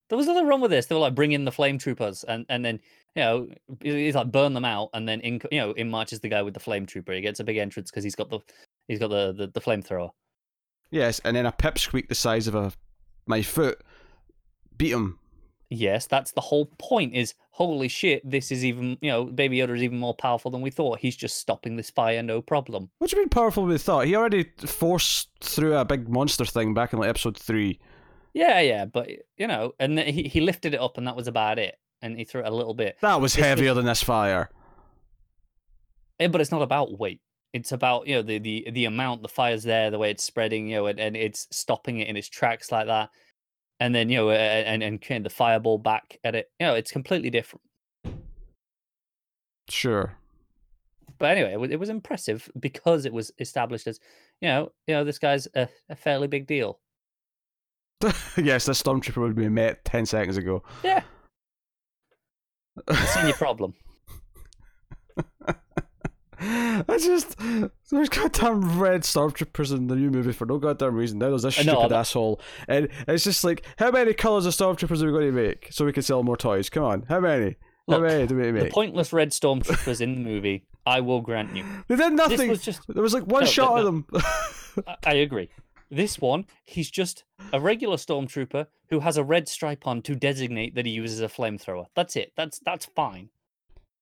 There 0.09 0.19
was 0.19 0.27
nothing 0.27 0.47
wrong 0.47 0.61
with 0.61 0.73
this. 0.73 0.87
They 0.87 0.97
were 0.97 1.01
like, 1.03 1.15
bring 1.15 1.31
in 1.33 1.45
the 1.45 1.53
flame 1.53 1.79
troopers, 1.79 2.25
and 2.25 2.47
and 2.49 2.65
then 2.65 2.81
you 3.15 3.23
know 3.23 3.49
he's 3.81 4.17
like 4.17 4.33
burn 4.33 4.55
them 4.55 4.65
out, 4.65 4.91
and 4.93 5.09
then 5.09 5.21
in 5.21 5.41
you 5.53 5.61
know 5.61 5.71
in 5.73 5.89
marches 5.89 6.19
the 6.19 6.29
guy 6.29 6.43
with 6.43 6.55
the 6.55 6.61
flame 6.61 6.85
trooper. 6.85 7.13
He 7.13 7.21
gets 7.21 7.39
a 7.39 7.45
big 7.45 7.59
entrance 7.59 7.91
because 7.91 8.03
he's 8.03 8.17
got 8.17 8.29
the 8.29 8.41
he's 8.89 8.99
got 8.99 9.11
the 9.11 9.33
the, 9.33 9.47
the 9.47 9.61
flamethrower. 9.61 10.11
Yes, 10.91 11.21
and 11.25 11.37
then 11.37 11.47
a 11.47 11.53
pipsqueak 11.53 12.09
the 12.09 12.15
size 12.15 12.47
of 12.47 12.55
a 12.55 12.73
my 13.27 13.43
foot 13.43 13.81
beat 14.77 14.93
him. 14.93 15.19
Yes, 15.69 16.07
that's 16.07 16.33
the 16.33 16.41
whole 16.41 16.67
point. 16.79 17.15
Is 17.15 17.35
holy 17.53 17.87
shit, 17.89 18.29
this 18.29 18.51
is 18.51 18.65
even 18.65 18.99
you 19.01 19.11
know 19.11 19.25
Baby 19.25 19.59
Yoda 19.59 19.77
is 19.77 19.83
even 19.83 19.99
more 19.99 20.15
powerful 20.15 20.51
than 20.51 20.63
we 20.63 20.71
thought. 20.71 20.99
He's 20.99 21.17
just 21.17 21.37
stopping 21.39 21.77
this 21.77 21.91
fire, 21.91 22.23
no 22.23 22.43
problem. 22.43 22.91
What 22.99 23.11
do 23.11 23.17
you 23.17 23.23
mean 23.23 23.29
powerful 23.29 23.63
than 23.63 23.73
we 23.73 23.79
thought? 23.79 24.07
He 24.07 24.17
already 24.17 24.51
forced 24.67 25.29
through 25.41 25.77
a 25.77 25.85
big 25.85 26.09
monster 26.09 26.45
thing 26.45 26.75
back 26.75 26.93
in 26.93 26.99
like 26.99 27.09
episode 27.09 27.37
three. 27.37 27.79
Yeah, 28.35 28.61
yeah, 28.61 28.85
but 28.85 29.09
you 29.37 29.47
know, 29.47 29.75
and 29.79 29.99
he 29.99 30.25
he 30.25 30.41
lifted 30.41 30.75
it 30.75 30.81
up, 30.81 30.99
and 30.99 31.07
that 31.07 31.17
was 31.17 31.29
about 31.29 31.59
it. 31.59 31.77
And 32.03 32.17
he 32.17 32.25
threw 32.25 32.41
it 32.41 32.47
a 32.47 32.55
little 32.55 32.73
bit. 32.73 32.97
That 33.03 33.21
was 33.21 33.35
heavier 33.35 33.75
than 33.75 33.85
this 33.85 34.03
fire. 34.03 34.49
Eh, 36.19 36.29
but 36.29 36.41
it's 36.41 36.51
not 36.51 36.63
about 36.63 36.99
weight. 36.99 37.21
It's 37.53 37.73
about 37.73 38.07
you 38.07 38.17
know 38.17 38.23
the 38.23 38.39
the 38.39 38.69
the 38.71 38.85
amount 38.85 39.23
the 39.23 39.29
fire's 39.29 39.65
there, 39.65 39.91
the 39.91 39.99
way 39.99 40.11
it's 40.11 40.25
spreading, 40.25 40.69
you 40.69 40.77
know, 40.77 40.87
and, 40.87 41.01
and 41.01 41.17
it's 41.17 41.49
stopping 41.51 41.99
it 41.99 42.09
in 42.09 42.17
its 42.17 42.29
tracks 42.29 42.71
like 42.71 42.87
that, 42.87 43.11
and 43.81 43.95
then 43.95 44.09
you 44.09 44.19
know, 44.19 44.31
and 44.31 44.83
and 44.83 45.03
of 45.11 45.23
the 45.25 45.31
fireball 45.31 45.79
back 45.79 46.19
at 46.23 46.35
it. 46.35 46.51
You 46.61 46.67
know, 46.67 46.75
it's 46.75 46.93
completely 46.93 47.31
different. 47.31 47.63
Sure. 49.69 50.17
But 51.19 51.37
anyway, 51.37 51.53
it 51.53 51.61
was, 51.61 51.71
it 51.71 51.79
was 51.79 51.91
impressive 51.91 52.51
because 52.59 53.05
it 53.05 53.13
was 53.13 53.31
established 53.39 53.87
as, 53.87 54.01
you 54.41 54.49
know, 54.49 54.73
you 54.87 54.95
know, 54.95 55.05
this 55.05 55.19
guy's 55.19 55.47
a, 55.55 55.69
a 55.91 55.95
fairly 55.95 56.29
big 56.29 56.47
deal. 56.47 56.81
yes, 58.37 58.65
this 58.65 58.83
stormtrooper 58.83 59.19
would 59.19 59.37
be 59.37 59.49
met 59.51 59.85
ten 59.85 60.07
seconds 60.07 60.39
ago. 60.39 60.63
Yeah, 60.83 61.03
seen 62.89 63.27
your 63.27 63.37
problem. 63.37 63.75
I 66.89 66.99
just 66.99 67.37
there's 67.91 68.09
goddamn 68.09 68.79
red 68.79 69.03
stormtroopers 69.03 69.73
in 69.77 69.87
the 69.89 69.97
new 69.97 70.11
movie 70.11 70.33
for 70.33 70.47
no 70.47 70.59
goddamn 70.59 70.95
reason. 70.95 71.19
Now 71.19 71.31
there's 71.31 71.43
this 71.43 71.59
I 71.59 71.63
know, 71.63 71.75
stupid 71.81 71.93
asshole, 71.95 72.41
and 72.69 72.89
it's 73.09 73.25
just 73.25 73.45
like, 73.45 73.65
how 73.79 73.91
many 73.91 74.15
colors 74.15 74.47
of 74.47 74.53
stormtroopers 74.55 75.03
are 75.03 75.07
we 75.07 75.13
going 75.13 75.27
to 75.27 75.33
make 75.33 75.69
so 75.71 75.85
we 75.85 75.93
can 75.93 76.03
sell 76.03 76.23
more 76.23 76.37
toys? 76.37 76.71
Come 76.71 76.85
on, 76.85 77.03
how 77.09 77.21
many? 77.21 77.57
How 77.89 77.97
Look, 77.99 78.03
many 78.03 78.27
do 78.27 78.37
we 78.37 78.43
The 78.45 78.53
make? 78.53 78.73
pointless 78.73 79.13
red 79.13 79.31
stormtroopers 79.31 80.01
in 80.01 80.15
the 80.15 80.21
movie, 80.21 80.65
I 80.87 81.01
will 81.01 81.21
grant 81.21 81.57
you. 81.57 81.65
They 81.89 81.97
did 81.97 82.13
nothing. 82.13 82.49
was 82.49 82.63
just 82.63 82.83
There 82.89 83.03
was 83.03 83.15
like 83.15 83.25
one 83.27 83.45
No, 83.45 83.51
shot 83.51 83.75
no, 83.75 83.77
of 83.79 83.85
them. 83.87 84.07
I- 84.87 84.97
I 85.05 85.15
agree. 85.15 85.51
This 85.91 86.21
one, 86.21 86.45
he's 86.65 86.89
just 86.89 87.25
a 87.53 87.59
regular 87.61 87.97
stormtrooper 87.97 88.67
who 88.91 89.01
has 89.01 89.17
a 89.17 89.25
red 89.25 89.49
stripe 89.49 89.89
on 89.89 90.03
to 90.03 90.15
designate 90.15 90.77
that 90.77 90.87
he 90.87 90.93
uses 90.93 91.21
a 91.21 91.27
flamethrower. 91.27 91.87
That's 91.97 92.15
it. 92.15 92.33
That's 92.37 92.61
that's 92.61 92.87
fine. 92.87 93.31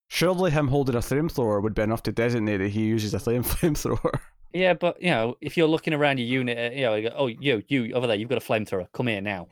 Surely 0.08 0.50
him 0.50 0.68
holding 0.68 0.94
a 0.94 1.00
flamethrower 1.00 1.62
would 1.62 1.74
be 1.74 1.82
enough 1.82 2.02
to 2.04 2.12
designate 2.12 2.56
that 2.58 2.70
he 2.70 2.84
uses 2.86 3.14
a 3.14 3.18
flame 3.20 3.42
flamethrower. 3.44 4.18
Yeah, 4.54 4.72
but 4.74 5.00
you 5.02 5.10
know, 5.10 5.36
if 5.42 5.56
you're 5.56 5.68
looking 5.68 5.92
around 5.92 6.18
your 6.18 6.26
unit, 6.26 6.58
uh, 6.58 6.74
you 6.74 6.82
know, 6.82 6.94
you 6.94 7.10
go, 7.10 7.14
oh, 7.16 7.26
you, 7.26 7.62
you 7.68 7.92
over 7.92 8.06
there, 8.06 8.16
you've 8.16 8.30
got 8.30 8.42
a 8.42 8.44
flamethrower. 8.44 8.88
Come 8.92 9.08
here 9.08 9.20
now. 9.20 9.48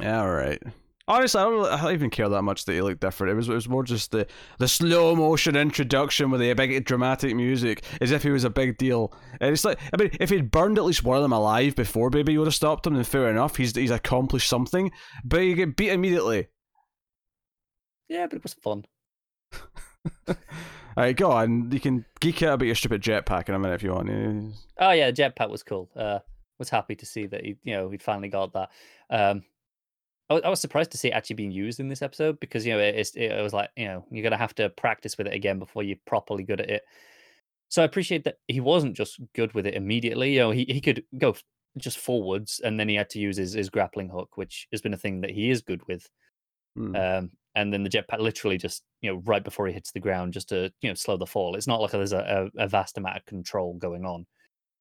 Yeah, 0.00 0.20
all 0.20 0.30
right. 0.30 0.62
Honestly, 1.06 1.38
I 1.40 1.44
don't, 1.44 1.52
really- 1.54 1.70
I 1.70 1.82
don't 1.82 1.92
even 1.92 2.10
care 2.10 2.28
that 2.30 2.42
much 2.42 2.64
that 2.64 2.72
he 2.72 2.80
looked 2.82 3.00
different. 3.00 3.30
It 3.32 3.36
was 3.36 3.48
it 3.48 3.54
was 3.54 3.68
more 3.68 3.84
just 3.84 4.10
the 4.10 4.26
the 4.58 4.68
slow 4.68 5.14
motion 5.14 5.54
introduction 5.56 6.30
with 6.30 6.40
the 6.40 6.52
big 6.54 6.84
dramatic 6.84 7.34
music, 7.34 7.84
as 8.00 8.10
if 8.10 8.22
he 8.22 8.30
was 8.30 8.44
a 8.44 8.50
big 8.50 8.76
deal. 8.78 9.12
And 9.40 9.52
it's 9.52 9.64
like, 9.64 9.78
I 9.92 9.96
mean, 10.02 10.10
if 10.20 10.30
he'd 10.30 10.50
burned 10.50 10.78
at 10.78 10.84
least 10.84 11.04
one 11.04 11.16
of 11.18 11.22
them 11.22 11.32
alive 11.32 11.74
before 11.76 12.08
Baby 12.10 12.34
Yoda 12.34 12.52
stopped 12.52 12.86
him, 12.86 12.94
then 12.94 13.04
fair 13.04 13.28
enough. 13.30 13.56
He's 13.56 13.74
he's 13.76 13.90
accomplished 13.90 14.48
something. 14.48 14.92
But 15.24 15.40
he 15.40 15.52
get 15.54 15.76
beat 15.76 15.90
immediately. 15.90 16.48
Yeah, 18.08 18.26
but 18.26 18.36
it 18.36 18.42
was 18.42 18.54
fun. 18.54 18.84
All 20.28 21.02
right, 21.02 21.16
go 21.16 21.30
on. 21.32 21.70
You 21.72 21.80
can 21.80 22.04
geek 22.20 22.42
out 22.42 22.54
about 22.54 22.66
your 22.66 22.74
stupid 22.74 23.02
jetpack 23.02 23.48
in 23.48 23.54
a 23.54 23.58
minute 23.58 23.74
if 23.74 23.82
you 23.82 23.92
want. 23.92 24.08
Oh 24.78 24.90
yeah, 24.90 25.10
the 25.10 25.22
jetpack 25.22 25.50
was 25.50 25.62
cool. 25.62 25.90
Uh, 25.96 26.20
was 26.58 26.70
happy 26.70 26.94
to 26.94 27.06
see 27.06 27.26
that 27.26 27.44
he, 27.44 27.56
you 27.64 27.74
know, 27.74 27.90
he'd 27.90 28.02
finally 28.02 28.28
got 28.28 28.52
that. 28.52 28.70
Um, 29.10 29.42
I, 30.30 30.34
wa- 30.34 30.40
I 30.44 30.48
was 30.48 30.60
surprised 30.60 30.92
to 30.92 30.98
see 30.98 31.08
it 31.08 31.12
actually 31.12 31.36
being 31.36 31.50
used 31.50 31.80
in 31.80 31.88
this 31.88 32.02
episode 32.02 32.38
because 32.40 32.64
you 32.64 32.72
know 32.72 32.78
it, 32.78 32.94
it's, 32.94 33.10
it 33.16 33.42
was 33.42 33.52
like 33.52 33.70
you 33.76 33.86
know 33.86 34.06
you're 34.10 34.22
gonna 34.22 34.36
have 34.36 34.54
to 34.56 34.70
practice 34.70 35.18
with 35.18 35.26
it 35.26 35.34
again 35.34 35.58
before 35.58 35.82
you're 35.82 35.98
properly 36.06 36.44
good 36.44 36.60
at 36.60 36.70
it. 36.70 36.82
So 37.68 37.82
I 37.82 37.86
appreciate 37.86 38.24
that 38.24 38.36
he 38.46 38.60
wasn't 38.60 38.96
just 38.96 39.20
good 39.34 39.52
with 39.52 39.66
it 39.66 39.74
immediately. 39.74 40.34
You 40.34 40.38
know, 40.40 40.50
he, 40.52 40.64
he 40.68 40.80
could 40.80 41.02
go 41.18 41.30
f- 41.30 41.42
just 41.76 41.98
forwards 41.98 42.60
and 42.62 42.78
then 42.78 42.88
he 42.88 42.94
had 42.94 43.10
to 43.10 43.18
use 43.18 43.36
his, 43.36 43.54
his 43.54 43.68
grappling 43.68 44.08
hook, 44.08 44.36
which 44.36 44.68
has 44.70 44.80
been 44.80 44.94
a 44.94 44.98
thing 44.98 45.22
that 45.22 45.30
he 45.30 45.50
is 45.50 45.60
good 45.60 45.84
with. 45.88 46.08
Hmm. 46.76 46.94
Um, 46.94 47.30
and 47.54 47.72
then 47.72 47.82
the 47.82 47.90
jetpack 47.90 48.18
literally 48.18 48.58
just, 48.58 48.82
you 49.00 49.10
know, 49.10 49.22
right 49.24 49.44
before 49.44 49.66
he 49.66 49.72
hits 49.72 49.92
the 49.92 50.00
ground, 50.00 50.32
just 50.32 50.48
to, 50.48 50.72
you 50.80 50.88
know, 50.88 50.94
slow 50.94 51.16
the 51.16 51.26
fall. 51.26 51.54
It's 51.54 51.66
not 51.66 51.80
like 51.80 51.92
there's 51.92 52.12
a, 52.12 52.50
a, 52.58 52.68
vast 52.68 52.98
amount 52.98 53.16
of 53.16 53.24
control 53.26 53.74
going 53.74 54.04
on. 54.04 54.26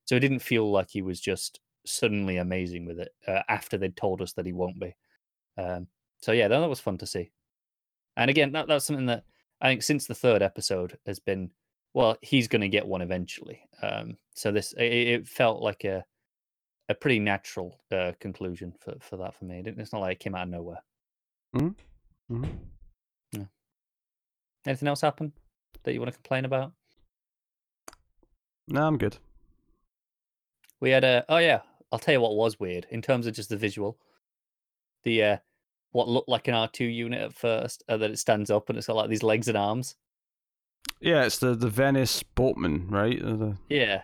So 0.05 0.15
it 0.15 0.21
didn't 0.21 0.39
feel 0.39 0.71
like 0.71 0.89
he 0.89 1.01
was 1.01 1.19
just 1.21 1.59
suddenly 1.85 2.37
amazing 2.37 2.85
with 2.85 2.99
it 2.99 3.11
uh, 3.27 3.41
after 3.47 3.77
they'd 3.77 3.95
told 3.95 4.21
us 4.21 4.33
that 4.33 4.45
he 4.45 4.53
won't 4.53 4.79
be. 4.79 4.95
Um, 5.57 5.87
so 6.21 6.31
yeah, 6.31 6.47
that, 6.47 6.59
that 6.59 6.69
was 6.69 6.79
fun 6.79 6.97
to 6.97 7.05
see. 7.05 7.31
And 8.17 8.29
again, 8.29 8.51
that, 8.53 8.67
that's 8.67 8.85
something 8.85 9.05
that 9.07 9.23
I 9.61 9.67
think 9.67 9.83
since 9.83 10.07
the 10.07 10.15
third 10.15 10.41
episode 10.41 10.97
has 11.05 11.19
been, 11.19 11.51
well, 11.93 12.17
he's 12.21 12.47
going 12.47 12.61
to 12.61 12.69
get 12.69 12.87
one 12.87 13.01
eventually. 13.01 13.61
Um, 13.83 14.17
so 14.33 14.51
this, 14.51 14.73
it, 14.73 14.83
it 14.83 15.27
felt 15.27 15.61
like 15.61 15.83
a, 15.83 16.03
a 16.89 16.95
pretty 16.95 17.19
natural 17.19 17.79
uh, 17.91 18.13
conclusion 18.19 18.73
for, 18.79 18.95
for 18.99 19.17
that 19.17 19.35
for 19.35 19.45
me. 19.45 19.61
It's 19.63 19.93
not 19.93 20.01
like 20.01 20.13
it 20.13 20.23
came 20.23 20.33
out 20.33 20.43
of 20.43 20.49
nowhere. 20.49 20.83
Mhm. 22.31 22.59
Yeah. 23.31 23.45
Anything 24.65 24.87
else 24.87 25.01
happen 25.01 25.33
that 25.83 25.93
you 25.93 25.99
want 25.99 26.11
to 26.11 26.17
complain 26.17 26.45
about? 26.45 26.73
No, 28.67 28.87
I'm 28.87 28.97
good. 28.97 29.17
We 30.79 30.89
had 30.91 31.03
a 31.03 31.25
oh 31.29 31.37
yeah, 31.37 31.61
I'll 31.91 31.99
tell 31.99 32.13
you 32.13 32.21
what 32.21 32.35
was 32.35 32.59
weird 32.59 32.87
in 32.89 33.01
terms 33.01 33.27
of 33.27 33.33
just 33.33 33.49
the 33.49 33.57
visual. 33.57 33.97
The 35.03 35.23
uh 35.23 35.37
what 35.91 36.07
looked 36.07 36.29
like 36.29 36.47
an 36.47 36.53
R 36.55 36.67
two 36.67 36.85
unit 36.85 37.21
at 37.21 37.33
first, 37.33 37.83
and 37.87 38.01
then 38.01 38.11
it 38.11 38.19
stands 38.19 38.49
up 38.49 38.69
and 38.69 38.77
it's 38.77 38.87
got 38.87 38.95
like 38.95 39.09
these 39.09 39.23
legs 39.23 39.47
and 39.47 39.57
arms. 39.57 39.95
Yeah, 40.99 41.25
it's 41.25 41.39
the 41.39 41.55
the 41.55 41.69
Venice 41.69 42.23
boatman, 42.23 42.87
right? 42.89 43.21
Uh, 43.21 43.35
The, 43.35 43.57
Yeah, 43.69 44.03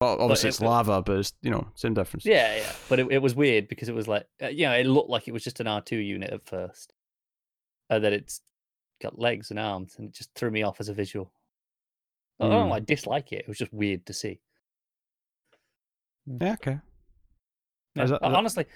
well, 0.00 0.16
obviously 0.20 0.48
it- 0.48 0.50
it's 0.50 0.60
lava, 0.60 1.02
but 1.02 1.18
it's 1.18 1.32
you 1.42 1.50
know 1.50 1.68
same 1.74 1.94
difference. 1.94 2.24
yeah, 2.26 2.56
yeah. 2.56 2.72
But 2.88 2.98
it, 3.00 3.12
it 3.12 3.18
was 3.18 3.34
weird 3.34 3.68
because 3.68 3.88
it 3.88 3.94
was 3.94 4.08
like 4.08 4.26
uh, 4.42 4.48
you 4.48 4.66
know 4.66 4.74
it 4.74 4.86
looked 4.86 5.10
like 5.10 5.28
it 5.28 5.32
was 5.32 5.44
just 5.44 5.60
an 5.60 5.66
R 5.68 5.80
two 5.80 5.96
unit 5.98 6.30
at 6.32 6.42
first, 6.42 6.92
and 7.90 8.02
then 8.02 8.12
it's 8.14 8.40
got 9.02 9.18
legs 9.18 9.50
and 9.50 9.58
arms, 9.58 9.96
and 9.98 10.08
it 10.08 10.14
just 10.14 10.32
threw 10.34 10.50
me 10.50 10.62
off 10.62 10.80
as 10.80 10.88
a 10.88 10.94
visual. 10.94 11.32
I 12.40 12.48
don't 12.48 12.64
Hmm. 12.64 12.70
like 12.70 12.86
dislike 12.86 13.32
it. 13.32 13.40
It 13.40 13.48
was 13.48 13.58
just 13.58 13.72
weird 13.72 14.06
to 14.06 14.14
see. 14.14 14.40
Yeah, 16.26 16.52
okay. 16.54 16.78
Is 17.96 18.10
that- 18.10 18.22
uh, 18.22 18.28
that- 18.30 18.36
honestly, 18.36 18.66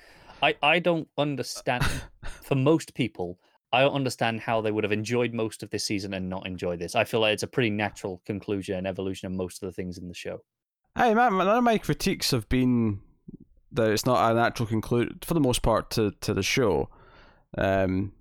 I, 0.43 0.55
I 0.63 0.79
don't 0.81 1.09
understand. 1.19 1.85
for 2.43 2.55
most 2.55 2.95
people, 2.95 3.39
I 3.73 3.81
don't 3.81 3.95
understand 3.95 4.41
how 4.41 4.61
they 4.61 4.71
would 4.71 4.85
have 4.85 4.93
enjoyed 4.93 5.33
most 5.33 5.63
of 5.63 5.71
this 5.71 5.85
season 5.85 6.13
and 6.15 6.29
not 6.29 6.47
enjoy 6.47 6.77
this. 6.77 6.95
I 6.95 7.05
feel 7.05 7.21
like 7.21 7.33
it's 7.35 7.43
a 7.43 7.47
pretty 7.49 7.71
natural 7.71 8.23
conclusion 8.27 8.77
and 8.77 8.87
evolution 8.87 9.27
of 9.27 9.33
most 9.33 9.63
of 9.63 9.67
the 9.67 9.73
things 9.73 9.99
in 9.99 10.09
the 10.09 10.15
show. 10.15 10.43
Hey, 10.97 11.15
man, 11.15 11.37
none 11.39 11.49
of 11.49 11.65
my 11.65 11.79
critiques 11.79 12.31
have 12.31 12.49
been 12.49 13.01
that 13.73 13.91
it's 13.91 14.07
not 14.07 14.31
a 14.31 14.35
natural 14.35 14.67
conclude 14.69 15.25
for 15.25 15.35
the 15.35 15.41
most 15.41 15.63
part 15.63 15.91
to, 15.93 16.13
to 16.21 16.33
the 16.35 16.43
show. 16.43 16.89
Um, 17.59 18.13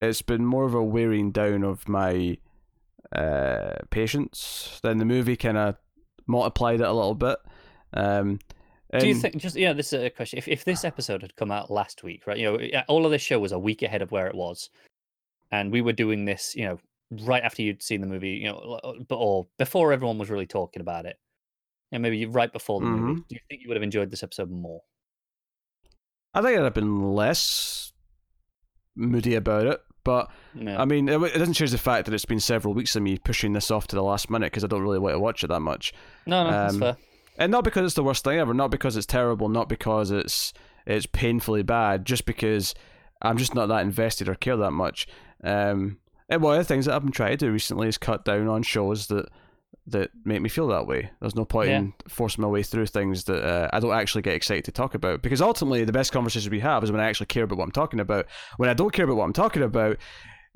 it's 0.00 0.22
been 0.22 0.44
more 0.44 0.64
of 0.64 0.74
a 0.74 0.82
wearing 0.82 1.30
down 1.30 1.62
of 1.62 1.88
my 1.88 2.38
uh, 3.14 3.74
patience. 3.90 4.80
Then 4.82 4.98
the 4.98 5.04
movie 5.04 5.36
kind 5.36 5.58
of 5.58 5.76
multiplied 6.26 6.80
it 6.80 6.86
a 6.86 6.92
little 6.92 7.14
bit. 7.14 7.38
Um, 7.92 8.38
Do 8.98 9.06
you 9.06 9.14
think 9.14 9.36
just 9.36 9.56
yeah, 9.56 9.72
this 9.72 9.92
is 9.92 10.02
a 10.02 10.10
question. 10.10 10.38
If 10.38 10.48
if 10.48 10.64
this 10.64 10.84
episode 10.84 11.22
had 11.22 11.36
come 11.36 11.50
out 11.50 11.70
last 11.70 12.02
week, 12.02 12.26
right? 12.26 12.38
You 12.38 12.58
know, 12.58 12.82
all 12.88 13.04
of 13.04 13.12
this 13.12 13.22
show 13.22 13.38
was 13.38 13.52
a 13.52 13.58
week 13.58 13.82
ahead 13.82 14.02
of 14.02 14.10
where 14.10 14.26
it 14.26 14.34
was, 14.34 14.70
and 15.52 15.70
we 15.70 15.80
were 15.80 15.92
doing 15.92 16.24
this, 16.24 16.54
you 16.56 16.64
know, 16.64 16.80
right 17.26 17.42
after 17.42 17.62
you'd 17.62 17.82
seen 17.82 18.00
the 18.00 18.06
movie, 18.06 18.30
you 18.30 18.48
know, 18.48 18.80
or 19.10 19.46
before 19.58 19.92
everyone 19.92 20.18
was 20.18 20.30
really 20.30 20.46
talking 20.46 20.80
about 20.80 21.06
it. 21.06 21.16
Yeah, 21.92 21.98
maybe 21.98 22.24
right 22.26 22.52
before 22.52 22.80
the 22.80 22.86
movie. 22.86 23.20
Do 23.28 23.34
you 23.34 23.40
think 23.48 23.62
you 23.62 23.68
would 23.68 23.76
have 23.76 23.82
enjoyed 23.82 24.10
this 24.10 24.22
episode 24.22 24.50
more? 24.50 24.80
I 26.32 26.42
think 26.42 26.56
I'd 26.56 26.64
have 26.64 26.74
been 26.74 27.14
less 27.14 27.92
moody 28.94 29.34
about 29.34 29.66
it, 29.66 29.80
but 30.10 30.28
Yeah. 30.54 30.82
I 30.82 30.84
mean, 30.86 31.08
it, 31.08 31.22
it 31.22 31.38
doesn't 31.38 31.54
change 31.54 31.70
the 31.70 31.78
fact 31.78 32.06
that 32.06 32.14
it's 32.14 32.24
been 32.24 32.40
several 32.40 32.74
weeks 32.74 32.96
of 32.96 33.02
me 33.02 33.16
pushing 33.16 33.52
this 33.52 33.70
off 33.70 33.86
to 33.88 33.96
the 33.96 34.02
last 34.02 34.28
minute 34.28 34.46
because 34.46 34.64
I 34.64 34.66
don't 34.66 34.82
really 34.82 34.98
want 34.98 35.14
to 35.14 35.20
watch 35.20 35.44
it 35.44 35.46
that 35.46 35.60
much. 35.60 35.92
no, 36.26 36.42
no, 36.42 36.50
that's 36.50 36.74
um, 36.74 36.80
fair. 36.80 36.96
and 37.38 37.52
not 37.52 37.62
because 37.62 37.84
it's 37.84 37.94
the 37.94 38.02
worst 38.02 38.24
thing 38.24 38.40
ever, 38.40 38.52
not 38.52 38.72
because 38.72 38.96
it's 38.96 39.06
terrible, 39.06 39.48
not 39.48 39.68
because 39.68 40.10
it's 40.10 40.52
it's 40.84 41.06
painfully 41.06 41.62
bad, 41.62 42.04
just 42.04 42.24
because 42.24 42.74
I'm 43.22 43.36
just 43.36 43.54
not 43.54 43.66
that 43.66 43.82
invested 43.82 44.28
or 44.28 44.34
care 44.34 44.56
that 44.56 44.72
much. 44.72 45.06
Um, 45.44 45.98
and 46.28 46.42
one 46.42 46.54
of 46.54 46.58
the 46.58 46.64
things 46.64 46.86
that 46.86 46.94
I've 46.96 47.02
been 47.02 47.12
trying 47.12 47.36
to 47.36 47.46
do 47.46 47.52
recently 47.52 47.86
is 47.86 47.98
cut 47.98 48.24
down 48.24 48.48
on 48.48 48.64
shows 48.64 49.06
that 49.08 49.28
that 49.90 50.10
make 50.24 50.40
me 50.42 50.48
feel 50.48 50.66
that 50.68 50.86
way. 50.86 51.10
There's 51.20 51.34
no 51.36 51.44
point 51.44 51.68
Yeah. 51.70 51.78
in 51.78 51.94
forcing 52.08 52.42
my 52.42 52.48
way 52.48 52.62
through 52.62 52.86
things 52.86 53.24
that 53.24 53.44
uh, 53.44 53.68
I 53.72 53.80
don't 53.80 53.92
actually 53.92 54.22
get 54.22 54.34
excited 54.34 54.64
to 54.66 54.72
talk 54.72 54.94
about 54.94 55.22
because 55.22 55.40
ultimately 55.42 55.84
the 55.84 55.92
best 55.92 56.12
conversations 56.12 56.50
we 56.50 56.60
have 56.60 56.82
is 56.84 56.90
when 56.92 57.00
I 57.00 57.08
actually 57.08 57.26
care 57.26 57.44
about 57.44 57.58
what 57.58 57.64
I'm 57.64 57.70
talking 57.72 58.00
about. 58.00 58.26
When 58.56 58.68
I 58.70 58.74
don't 58.74 58.92
care 58.92 59.04
about 59.04 59.16
what 59.16 59.24
I'm 59.24 59.32
talking 59.32 59.62
about, 59.62 59.96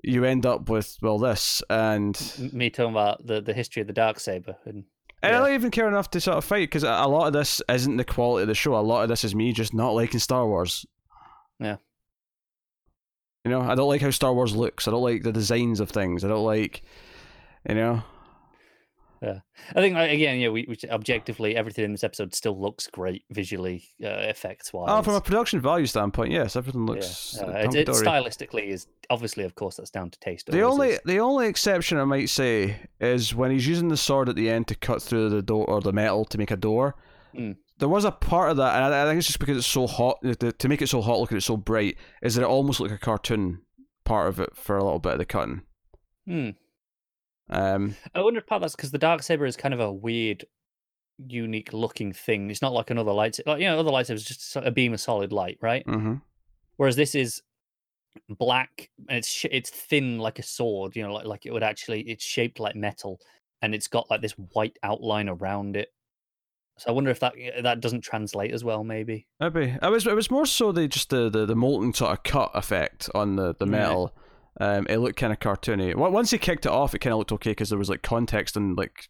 you 0.02 0.24
end 0.24 0.44
up 0.44 0.68
with 0.68 0.96
well 1.02 1.18
this 1.18 1.62
and 1.70 2.50
Me 2.52 2.68
talking 2.70 2.90
about 2.92 3.26
the, 3.26 3.40
the 3.40 3.54
history 3.54 3.80
of 3.80 3.86
the 3.86 3.92
dark 3.94 4.18
saber 4.20 4.56
and 4.66 4.84
I 5.22 5.30
don't 5.30 5.54
even 5.54 5.70
care 5.70 5.88
enough 5.88 6.10
to 6.10 6.20
sort 6.20 6.36
of 6.36 6.44
fight 6.44 6.68
because 6.68 6.84
a 6.84 6.88
a 6.90 7.08
lot 7.08 7.26
of 7.28 7.32
this 7.32 7.62
isn't 7.70 7.96
the 7.96 8.04
quality 8.04 8.42
of 8.42 8.48
the 8.48 8.54
show. 8.54 8.76
A 8.76 8.80
lot 8.80 9.04
of 9.04 9.08
this 9.08 9.24
is 9.24 9.34
me 9.34 9.52
just 9.54 9.72
not 9.72 9.94
liking 9.94 10.20
Star 10.20 10.46
Wars. 10.46 10.84
Yeah. 11.58 11.76
You 13.44 13.50
know, 13.50 13.60
I 13.62 13.74
don't 13.74 13.88
like 13.88 14.00
how 14.02 14.10
Star 14.10 14.34
Wars 14.34 14.54
looks. 14.56 14.86
I 14.86 14.90
don't 14.90 15.02
like 15.02 15.22
the 15.22 15.32
designs 15.32 15.80
of 15.80 15.90
things. 15.90 16.24
I 16.24 16.28
don't 16.28 16.44
like, 16.44 16.82
you 17.68 17.74
know. 17.74 18.02
I 19.22 19.80
think 19.80 19.96
again, 19.96 20.38
yeah, 20.38 20.48
we, 20.48 20.66
we 20.68 20.76
objectively 20.90 21.56
everything 21.56 21.84
in 21.84 21.92
this 21.92 22.04
episode 22.04 22.34
still 22.34 22.60
looks 22.60 22.86
great 22.86 23.24
visually, 23.30 23.84
uh, 24.02 24.08
effects 24.08 24.72
wise. 24.72 24.88
Oh, 24.90 25.02
from 25.02 25.14
a 25.14 25.20
production 25.20 25.60
value 25.60 25.86
standpoint, 25.86 26.32
yes, 26.32 26.56
everything 26.56 26.86
looks. 26.86 27.36
yeah, 27.38 27.46
uh, 27.46 27.50
uh, 27.50 27.70
it, 27.70 27.74
it 27.74 27.88
stylistically 27.88 28.68
is 28.68 28.86
obviously, 29.10 29.44
of 29.44 29.54
course, 29.54 29.76
that's 29.76 29.90
down 29.90 30.10
to 30.10 30.18
taste. 30.20 30.46
The 30.46 30.62
only 30.62 30.90
is. 30.90 31.00
the 31.04 31.18
only 31.18 31.46
exception 31.46 31.98
I 31.98 32.04
might 32.04 32.28
say 32.28 32.76
is 33.00 33.34
when 33.34 33.50
he's 33.50 33.66
using 33.66 33.88
the 33.88 33.96
sword 33.96 34.28
at 34.28 34.36
the 34.36 34.50
end 34.50 34.68
to 34.68 34.74
cut 34.74 35.02
through 35.02 35.30
the 35.30 35.42
door 35.42 35.66
or 35.68 35.80
the 35.80 35.92
metal 35.92 36.24
to 36.26 36.38
make 36.38 36.50
a 36.50 36.56
door. 36.56 36.94
Mm. 37.34 37.56
There 37.78 37.88
was 37.88 38.04
a 38.04 38.12
part 38.12 38.50
of 38.50 38.58
that, 38.58 38.76
and 38.76 38.94
I, 38.94 39.02
I 39.02 39.06
think 39.06 39.18
it's 39.18 39.26
just 39.26 39.40
because 39.40 39.56
it's 39.56 39.66
so 39.66 39.86
hot 39.86 40.18
to, 40.22 40.52
to 40.52 40.68
make 40.68 40.80
it 40.80 40.88
so 40.88 41.02
hot, 41.02 41.18
look 41.18 41.32
at 41.32 41.38
it 41.38 41.42
so 41.42 41.56
bright, 41.56 41.96
is 42.22 42.36
that 42.36 42.42
it 42.42 42.48
almost 42.48 42.78
looked 42.78 42.92
like 42.92 43.00
a 43.00 43.04
cartoon 43.04 43.62
part 44.04 44.28
of 44.28 44.38
it 44.38 44.54
for 44.54 44.76
a 44.76 44.84
little 44.84 45.00
bit 45.00 45.12
of 45.12 45.18
the 45.18 45.24
cutting. 45.24 45.62
Hmm. 46.26 46.50
Um, 47.50 47.94
I 48.14 48.22
wonder 48.22 48.38
if 48.40 48.46
part 48.46 48.62
that's 48.62 48.74
because 48.76 48.90
the 48.90 48.98
dark 48.98 49.22
saber 49.22 49.44
is 49.46 49.56
kind 49.56 49.74
of 49.74 49.80
a 49.80 49.92
weird, 49.92 50.44
unique 51.26 51.72
looking 51.72 52.12
thing. 52.12 52.50
It's 52.50 52.62
not 52.62 52.72
like 52.72 52.90
another 52.90 53.12
lightsaber. 53.12 53.46
Like, 53.46 53.60
you 53.60 53.66
know, 53.66 53.78
other 53.78 53.90
lightsabers 53.90 54.14
is 54.14 54.24
just 54.24 54.56
a 54.56 54.70
beam 54.70 54.92
of 54.94 55.00
solid 55.00 55.32
light, 55.32 55.58
right? 55.60 55.86
mhm. 55.86 56.22
Whereas 56.76 56.96
this 56.96 57.14
is 57.14 57.42
black 58.28 58.90
and 59.08 59.18
it's 59.18 59.28
sh- 59.28 59.46
it's 59.50 59.70
thin 59.70 60.18
like 60.18 60.38
a 60.38 60.42
sword. 60.42 60.96
You 60.96 61.02
know, 61.04 61.12
like 61.12 61.26
like 61.26 61.46
it 61.46 61.52
would 61.52 61.62
actually 61.62 62.00
it's 62.02 62.24
shaped 62.24 62.58
like 62.60 62.74
metal 62.74 63.20
and 63.62 63.74
it's 63.74 63.88
got 63.88 64.10
like 64.10 64.22
this 64.22 64.32
white 64.32 64.78
outline 64.82 65.28
around 65.28 65.76
it. 65.76 65.92
So 66.78 66.90
I 66.90 66.92
wonder 66.92 67.10
if 67.10 67.20
that 67.20 67.34
that 67.62 67.80
doesn't 67.80 68.00
translate 68.00 68.52
as 68.52 68.64
well. 68.64 68.82
Maybe. 68.82 69.28
Maybe 69.38 69.76
it 69.80 69.88
was 69.88 70.06
it 70.06 70.14
was 70.16 70.30
more 70.30 70.46
so 70.46 70.72
the 70.72 70.88
just 70.88 71.10
the, 71.10 71.30
the, 71.30 71.46
the 71.46 71.54
molten 71.54 71.94
sort 71.94 72.10
of 72.12 72.22
cut 72.24 72.50
effect 72.54 73.08
on 73.14 73.36
the 73.36 73.54
the 73.54 73.66
Yeah. 73.66 74.23
Um, 74.60 74.86
it 74.88 74.98
looked 74.98 75.18
kind 75.18 75.32
of 75.32 75.40
cartoony. 75.40 75.94
Once 75.94 76.30
he 76.30 76.38
kicked 76.38 76.64
it 76.66 76.72
off, 76.72 76.94
it 76.94 77.00
kind 77.00 77.12
of 77.12 77.18
looked 77.18 77.32
okay 77.32 77.50
because 77.50 77.70
there 77.70 77.78
was 77.78 77.88
like 77.90 78.02
context 78.02 78.56
and 78.56 78.76
like 78.78 79.08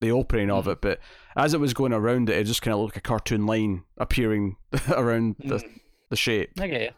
the 0.00 0.10
opening 0.10 0.50
of 0.50 0.66
Mhm. 0.66 0.72
it. 0.72 0.80
But 0.80 0.98
as 1.36 1.54
it 1.54 1.60
was 1.60 1.72
going 1.74 1.92
around 1.92 2.28
it, 2.28 2.36
it 2.38 2.44
just 2.44 2.60
kind 2.62 2.74
of 2.74 2.80
looked 2.80 2.96
like 2.96 3.04
a 3.04 3.08
cartoon 3.08 3.46
line 3.46 3.84
appearing 3.98 4.56
around 4.90 5.36
the 5.38 5.56
Mm, 5.56 5.80
the 6.10 6.16
shape. 6.16 6.50
You. 6.60 6.90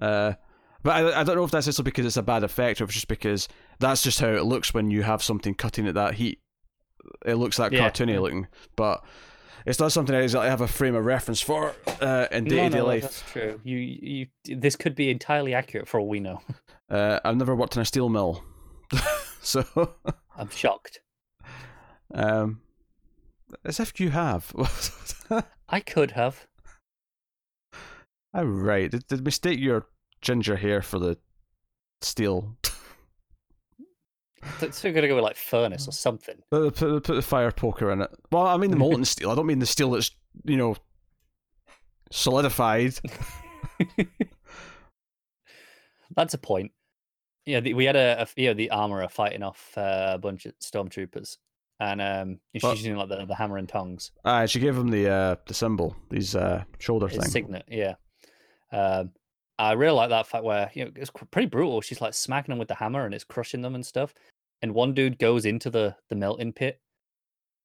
Uh, 0.00 0.34
but 0.82 0.90
I, 0.90 1.20
I 1.20 1.24
don't 1.24 1.36
know 1.36 1.44
if 1.44 1.50
that's 1.50 1.64
just 1.66 1.82
because 1.82 2.04
it's 2.04 2.16
a 2.18 2.22
bad 2.22 2.44
effect 2.44 2.80
or 2.80 2.84
if 2.84 2.90
it's 2.90 2.94
just 2.96 3.08
because 3.08 3.48
that's 3.78 4.02
just 4.02 4.20
how 4.20 4.28
it 4.28 4.44
looks 4.44 4.74
when 4.74 4.90
you 4.90 5.02
have 5.02 5.22
something 5.22 5.54
cutting 5.54 5.88
at 5.88 5.94
that 5.94 6.14
heat. 6.14 6.40
It 7.24 7.34
looks 7.36 7.56
that 7.56 7.72
Yeah, 7.72 7.80
cartoony 7.88 8.20
looking, 8.20 8.48
but 8.76 9.02
it's 9.66 9.78
not 9.78 9.92
something 9.92 10.14
I 10.14 10.46
have 10.46 10.60
a 10.60 10.68
frame 10.68 10.94
of 10.94 11.04
reference 11.04 11.40
for 11.40 11.74
uh, 12.00 12.26
in 12.30 12.44
day 12.44 12.56
to 12.56 12.62
No, 12.64 12.68
day 12.70 12.78
no, 12.78 12.84
life. 12.86 13.02
that's 13.02 13.22
true. 13.32 13.60
You 13.64 13.78
you 13.78 14.26
this 14.56 14.76
could 14.76 14.94
be 14.94 15.10
entirely 15.10 15.54
accurate 15.54 15.88
for 15.88 16.00
all 16.00 16.08
we 16.08 16.20
know. 16.20 16.40
Uh, 16.90 17.18
I've 17.24 17.38
never 17.38 17.56
worked 17.56 17.76
in 17.76 17.82
a 17.82 17.84
steel 17.86 18.10
mill, 18.10 18.44
so 19.40 19.64
I'm 20.36 20.50
shocked. 20.50 21.00
um, 22.14 22.60
as 23.64 23.80
if 23.80 23.98
you 23.98 24.10
have. 24.10 24.52
I 25.68 25.80
could 25.80 26.10
have. 26.10 26.46
oh, 28.34 28.44
right. 28.44 28.90
Did, 28.90 29.06
did 29.08 29.24
mistake 29.24 29.58
your 29.58 29.86
ginger 30.20 30.56
hair 30.56 30.82
for 30.82 30.98
the 30.98 31.16
steel? 32.02 32.58
So 34.58 34.88
we're 34.88 34.92
gonna 34.94 35.08
go 35.08 35.14
with 35.16 35.24
like 35.24 35.36
furnace 35.36 35.88
or 35.88 35.92
something. 35.92 36.36
Put, 36.50 36.76
put, 36.76 37.04
put 37.04 37.14
the 37.14 37.22
fire 37.22 37.50
poker 37.50 37.90
in 37.90 38.02
it. 38.02 38.10
Well, 38.30 38.46
I 38.46 38.56
mean 38.56 38.70
the 38.70 38.76
molten 38.84 39.04
steel. 39.04 39.30
I 39.30 39.34
don't 39.34 39.46
mean 39.46 39.58
the 39.58 39.66
steel 39.66 39.90
that's 39.90 40.10
you 40.44 40.56
know 40.56 40.76
solidified. 42.10 42.94
That's 46.16 46.34
a 46.34 46.38
point. 46.38 46.72
Yeah, 47.46 47.60
the, 47.60 47.74
we 47.74 47.84
had 47.84 47.96
a, 47.96 48.22
a 48.22 48.26
you 48.40 48.48
know 48.48 48.54
the 48.54 48.70
armorer 48.70 49.08
fighting 49.08 49.42
off 49.42 49.72
uh, 49.76 50.12
a 50.14 50.18
bunch 50.18 50.46
of 50.46 50.54
stormtroopers, 50.60 51.36
and 51.80 52.00
um, 52.00 52.38
she's 52.54 52.62
Well- 52.62 52.74
using 52.74 52.96
like 52.96 53.08
the, 53.08 53.26
the 53.26 53.34
hammer 53.34 53.58
and 53.58 53.68
tongs. 53.68 54.12
Ah, 54.24 54.46
she 54.46 54.60
gave 54.60 54.76
him 54.76 54.88
the 54.88 55.08
uh, 55.10 55.36
the 55.46 55.54
symbol, 55.54 55.96
these 56.10 56.34
uh, 56.36 56.64
shoulder 56.78 57.08
His 57.08 57.18
thing. 57.18 57.30
signet, 57.30 57.64
yeah. 57.68 57.94
Um, 58.72 59.10
I 59.58 59.72
really 59.72 59.94
like 59.94 60.08
that 60.10 60.26
fact 60.26 60.44
where 60.44 60.70
you 60.74 60.84
know 60.86 60.90
it's 60.96 61.10
pretty 61.30 61.46
brutal. 61.46 61.80
She's 61.80 62.00
like 62.00 62.14
smacking 62.14 62.52
them 62.52 62.58
with 62.58 62.68
the 62.68 62.74
hammer 62.74 63.04
and 63.04 63.14
it's 63.14 63.24
crushing 63.24 63.62
them 63.62 63.74
and 63.74 63.84
stuff. 63.84 64.14
And 64.62 64.74
one 64.74 64.94
dude 64.94 65.18
goes 65.18 65.44
into 65.44 65.70
the 65.70 65.96
the 66.08 66.16
melting 66.16 66.52
pit, 66.52 66.80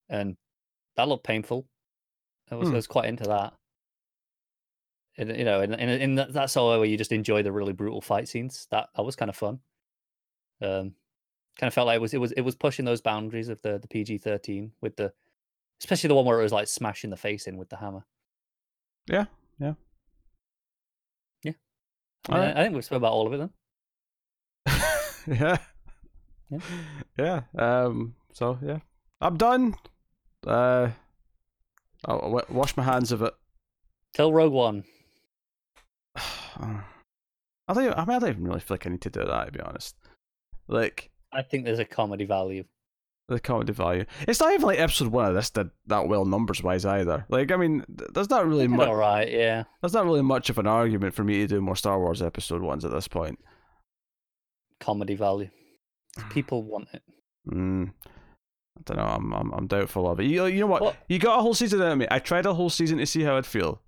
and 0.09 0.37
that 0.97 1.07
looked 1.07 1.23
painful. 1.23 1.65
I 2.51 2.55
was, 2.55 2.67
Hmm. 2.67 2.73
I 2.73 2.77
was 2.77 2.87
quite 2.87 3.05
into 3.09 3.23
that. 3.25 3.53
And, 5.17 5.35
you 5.37 5.45
know, 5.45 5.61
in 5.61 5.73
in, 5.73 5.89
in 5.89 6.15
that, 6.15 6.33
that 6.33 6.49
sort 6.49 6.79
where 6.79 6.87
you 6.87 6.97
just 6.97 7.11
enjoy 7.11 7.43
the 7.43 7.51
really 7.51 7.73
brutal 7.73 8.01
fight 8.01 8.27
scenes. 8.27 8.67
That 8.71 8.89
that 8.95 9.03
was 9.03 9.15
kind 9.15 9.29
of 9.29 9.35
fun. 9.35 9.59
Um, 10.61 10.95
kind 11.57 11.67
of 11.67 11.73
felt 11.73 11.87
like 11.87 11.97
it 11.97 12.01
was 12.01 12.13
it 12.13 12.19
was 12.19 12.31
it 12.33 12.41
was 12.41 12.55
pushing 12.55 12.85
those 12.85 13.01
boundaries 13.01 13.49
of 13.49 13.61
the 13.61 13.77
the 13.79 13.87
PG 13.87 14.17
thirteen 14.19 14.71
with 14.81 14.95
the, 14.97 15.13
especially 15.81 16.07
the 16.09 16.15
one 16.15 16.25
where 16.25 16.39
it 16.39 16.43
was 16.43 16.51
like 16.53 16.67
smashing 16.67 17.09
the 17.11 17.17
face 17.17 17.47
in 17.47 17.57
with 17.57 17.69
the 17.69 17.77
hammer. 17.77 18.05
Yeah, 19.07 19.25
yeah. 19.59 19.73
Yeah. 21.43 21.53
All 22.29 22.37
Yeah, 22.37 22.45
right. 22.45 22.57
I 22.57 22.63
think 22.63 22.75
we've 22.75 22.83
spoken 22.85 22.97
about 23.03 23.13
all 23.13 23.27
of 23.27 23.33
it 23.33 23.51
then. 24.67 25.37
yeah. 25.39 25.57
Yeah. 26.49 26.59
Yeah. 27.17 27.41
Um. 27.57 28.15
So 28.33 28.57
yeah, 28.63 28.79
I'm 29.21 29.37
done. 29.37 29.75
Uh, 30.45 30.89
I'll 32.05 32.21
I'll 32.21 32.45
wash 32.49 32.75
my 32.77 32.83
hands 32.83 33.11
of 33.11 33.21
it. 33.21 33.33
Tell 34.13 34.31
Rogue 34.33 34.53
One. 34.53 34.83
I 36.15 37.73
don't. 37.73 37.83
Even, 37.85 37.93
I 37.93 38.05
mean, 38.05 38.15
I 38.15 38.19
don't 38.19 38.29
even 38.29 38.43
really 38.45 38.59
feel 38.59 38.75
like 38.75 38.87
I 38.87 38.89
need 38.89 39.01
to 39.01 39.09
do 39.09 39.23
that. 39.25 39.45
To 39.45 39.51
be 39.51 39.59
honest, 39.59 39.95
like 40.67 41.09
I 41.31 41.41
think 41.43 41.65
there's 41.65 41.79
a 41.79 41.85
comedy 41.85 42.25
value. 42.25 42.63
the 43.27 43.39
comedy 43.39 43.73
value. 43.73 44.05
It's 44.27 44.39
not 44.39 44.53
even 44.53 44.65
like 44.65 44.79
episode 44.79 45.09
one 45.09 45.25
of 45.25 45.35
this 45.35 45.51
did 45.51 45.69
that 45.87 46.07
well 46.07 46.25
numbers 46.25 46.63
wise 46.63 46.85
either. 46.85 47.25
Like, 47.29 47.51
I 47.51 47.57
mean, 47.57 47.85
th- 47.95 48.09
there's 48.13 48.29
not 48.31 48.47
really 48.47 48.67
much. 48.67 48.87
All 48.87 48.95
right, 48.95 49.29
yeah. 49.29 49.65
There's 49.81 49.93
not 49.93 50.05
really 50.05 50.23
much 50.23 50.49
of 50.49 50.57
an 50.57 50.65
argument 50.65 51.13
for 51.13 51.23
me 51.23 51.39
to 51.39 51.47
do 51.47 51.61
more 51.61 51.75
Star 51.75 51.99
Wars 51.99 52.21
episode 52.23 52.63
ones 52.63 52.83
at 52.85 52.91
this 52.91 53.07
point. 53.07 53.37
Comedy 54.79 55.13
value. 55.15 55.49
People 56.29 56.63
want 56.63 56.87
it. 56.93 57.01
Mm, 57.49 57.91
I 58.05 58.81
don't 58.85 58.97
know. 58.97 59.03
I'm 59.03 59.33
I'm, 59.33 59.51
I'm 59.53 59.67
doubtful 59.67 60.09
of 60.09 60.19
it. 60.19 60.25
You, 60.25 60.45
you 60.47 60.61
know 60.61 60.67
what? 60.67 60.81
What- 60.81 60.97
You 61.07 61.19
got 61.19 61.39
a 61.39 61.41
whole 61.41 61.53
season 61.53 61.81
out 61.81 61.91
of 61.91 61.97
me. 61.97 62.07
I 62.11 62.19
tried 62.19 62.45
a 62.45 62.53
whole 62.53 62.69
season 62.69 62.97
to 62.97 63.05
see 63.05 63.23
how 63.23 63.37
I'd 63.37 63.45
feel. 63.45 63.81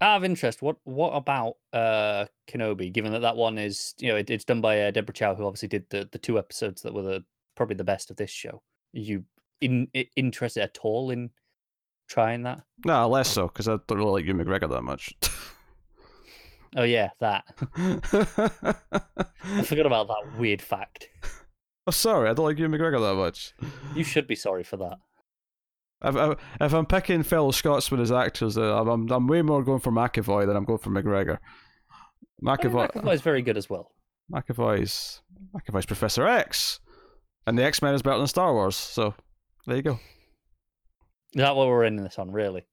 Out 0.00 0.18
of 0.18 0.24
interest, 0.24 0.62
what 0.62 0.76
what 0.84 1.10
about 1.10 1.56
uh 1.72 2.26
Kenobi? 2.48 2.92
Given 2.92 3.12
that 3.12 3.20
that 3.20 3.36
one 3.36 3.58
is, 3.58 3.94
you 3.98 4.08
know, 4.08 4.16
it, 4.16 4.30
it's 4.30 4.44
done 4.44 4.60
by 4.60 4.80
uh, 4.82 4.90
Deborah 4.92 5.12
Chow, 5.14 5.34
who 5.34 5.44
obviously 5.46 5.68
did 5.68 5.90
the, 5.90 6.08
the 6.12 6.18
two 6.18 6.38
episodes 6.38 6.82
that 6.82 6.94
were 6.94 7.02
the 7.02 7.24
probably 7.56 7.74
the 7.76 7.84
best 7.84 8.10
of 8.10 8.16
this 8.16 8.30
show. 8.30 8.62
Are 8.94 9.00
you 9.00 9.24
in, 9.60 9.88
i 9.96 10.06
interested 10.14 10.62
at 10.62 10.78
all 10.82 11.10
in 11.10 11.30
trying 12.08 12.44
that? 12.44 12.62
No, 12.84 13.08
less 13.08 13.28
so 13.28 13.48
because 13.48 13.66
I 13.66 13.72
don't 13.88 13.98
really 13.98 14.22
like 14.22 14.24
Ewan 14.24 14.44
McGregor 14.46 14.70
that 14.70 14.82
much. 14.82 15.12
Oh 16.76 16.84
yeah, 16.84 17.10
that. 17.18 17.44
I 19.44 19.62
forgot 19.64 19.86
about 19.86 20.06
that 20.08 20.38
weird 20.38 20.62
fact. 20.62 21.08
Oh, 21.88 21.90
sorry, 21.90 22.28
I 22.28 22.34
don't 22.34 22.44
like 22.44 22.58
Ewan 22.58 22.72
McGregor 22.72 23.00
that 23.00 23.14
much. 23.14 23.54
You 23.94 24.04
should 24.04 24.26
be 24.26 24.34
sorry 24.34 24.62
for 24.62 24.76
that. 24.76 24.98
If, 26.04 26.16
if, 26.16 26.38
if 26.60 26.74
I'm 26.74 26.84
picking 26.84 27.22
fellow 27.22 27.50
Scotsmen 27.50 28.02
as 28.02 28.12
actors, 28.12 28.58
uh, 28.58 28.78
I'm, 28.78 28.88
I'm 28.88 29.10
I'm 29.10 29.26
way 29.26 29.40
more 29.40 29.64
going 29.64 29.80
for 29.80 29.90
McAvoy 29.90 30.44
than 30.44 30.54
I'm 30.54 30.66
going 30.66 30.80
for 30.80 30.90
McGregor. 30.90 31.38
McAvoy, 32.44 32.92
McAvoy 32.92 33.14
is 33.14 33.22
very 33.22 33.40
good 33.40 33.56
as 33.56 33.70
well. 33.70 33.92
McAvoy's 34.30 35.22
McAvoy's 35.56 35.86
Professor 35.86 36.26
X, 36.26 36.78
and 37.46 37.58
the 37.58 37.64
X 37.64 37.80
Men 37.80 37.94
is 37.94 38.02
better 38.02 38.18
than 38.18 38.26
Star 38.26 38.52
Wars. 38.52 38.76
So 38.76 39.14
there 39.66 39.76
you 39.76 39.82
go. 39.82 39.92
Is 41.32 41.40
that 41.40 41.56
what 41.56 41.68
we're 41.68 41.84
in 41.84 41.96
this 41.96 42.18
on, 42.18 42.30
really? 42.30 42.66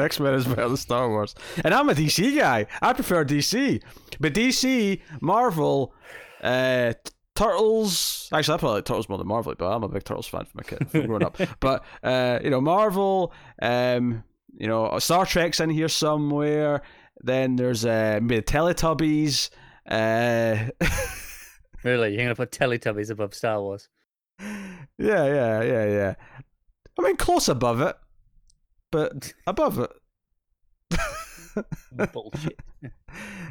X 0.00 0.18
Men 0.18 0.34
is 0.34 0.46
better 0.46 0.66
than 0.66 0.76
Star 0.76 1.08
Wars, 1.08 1.36
and 1.62 1.72
I'm 1.72 1.88
a 1.88 1.94
DC 1.94 2.36
guy. 2.36 2.66
I 2.82 2.92
prefer 2.92 3.24
DC, 3.24 3.80
but 4.18 4.34
DC, 4.34 5.00
Marvel, 5.20 5.94
uh, 6.42 6.92
Turtles. 7.36 8.28
Actually, 8.32 8.54
I 8.54 8.58
probably 8.58 8.74
like 8.76 8.84
Turtles 8.84 9.08
more 9.08 9.18
than 9.18 9.26
Marvel, 9.28 9.54
but 9.56 9.70
I'm 9.70 9.82
a 9.84 9.88
big 9.88 10.04
Turtles 10.04 10.26
fan 10.26 10.44
from 10.46 10.60
a 10.60 10.64
kid 10.64 10.90
from 10.90 11.06
growing 11.06 11.22
up. 11.22 11.38
But 11.60 11.84
uh, 12.02 12.40
you 12.42 12.50
know, 12.50 12.60
Marvel, 12.60 13.32
um, 13.62 14.24
you 14.56 14.66
know, 14.66 14.98
Star 14.98 15.24
Trek's 15.24 15.60
in 15.60 15.70
here 15.70 15.88
somewhere. 15.88 16.82
Then 17.22 17.56
there's 17.56 17.84
uh, 17.84 18.18
maybe 18.20 18.36
the 18.36 18.42
Teletubbies. 18.42 19.50
Uh, 19.88 20.70
Really, 21.86 22.14
you're 22.14 22.24
gonna 22.24 22.34
put 22.34 22.50
Teletubbies 22.50 23.10
above 23.10 23.32
Star 23.32 23.60
Wars? 23.60 23.88
yeah, 24.40 24.86
yeah, 24.98 25.62
yeah, 25.62 25.84
yeah. 25.84 26.14
I 26.98 27.02
mean, 27.02 27.14
close 27.14 27.48
above 27.48 27.80
it, 27.80 27.94
but 28.90 29.32
above 29.46 29.78
it. 29.78 29.92
Bullshit. 32.12 32.58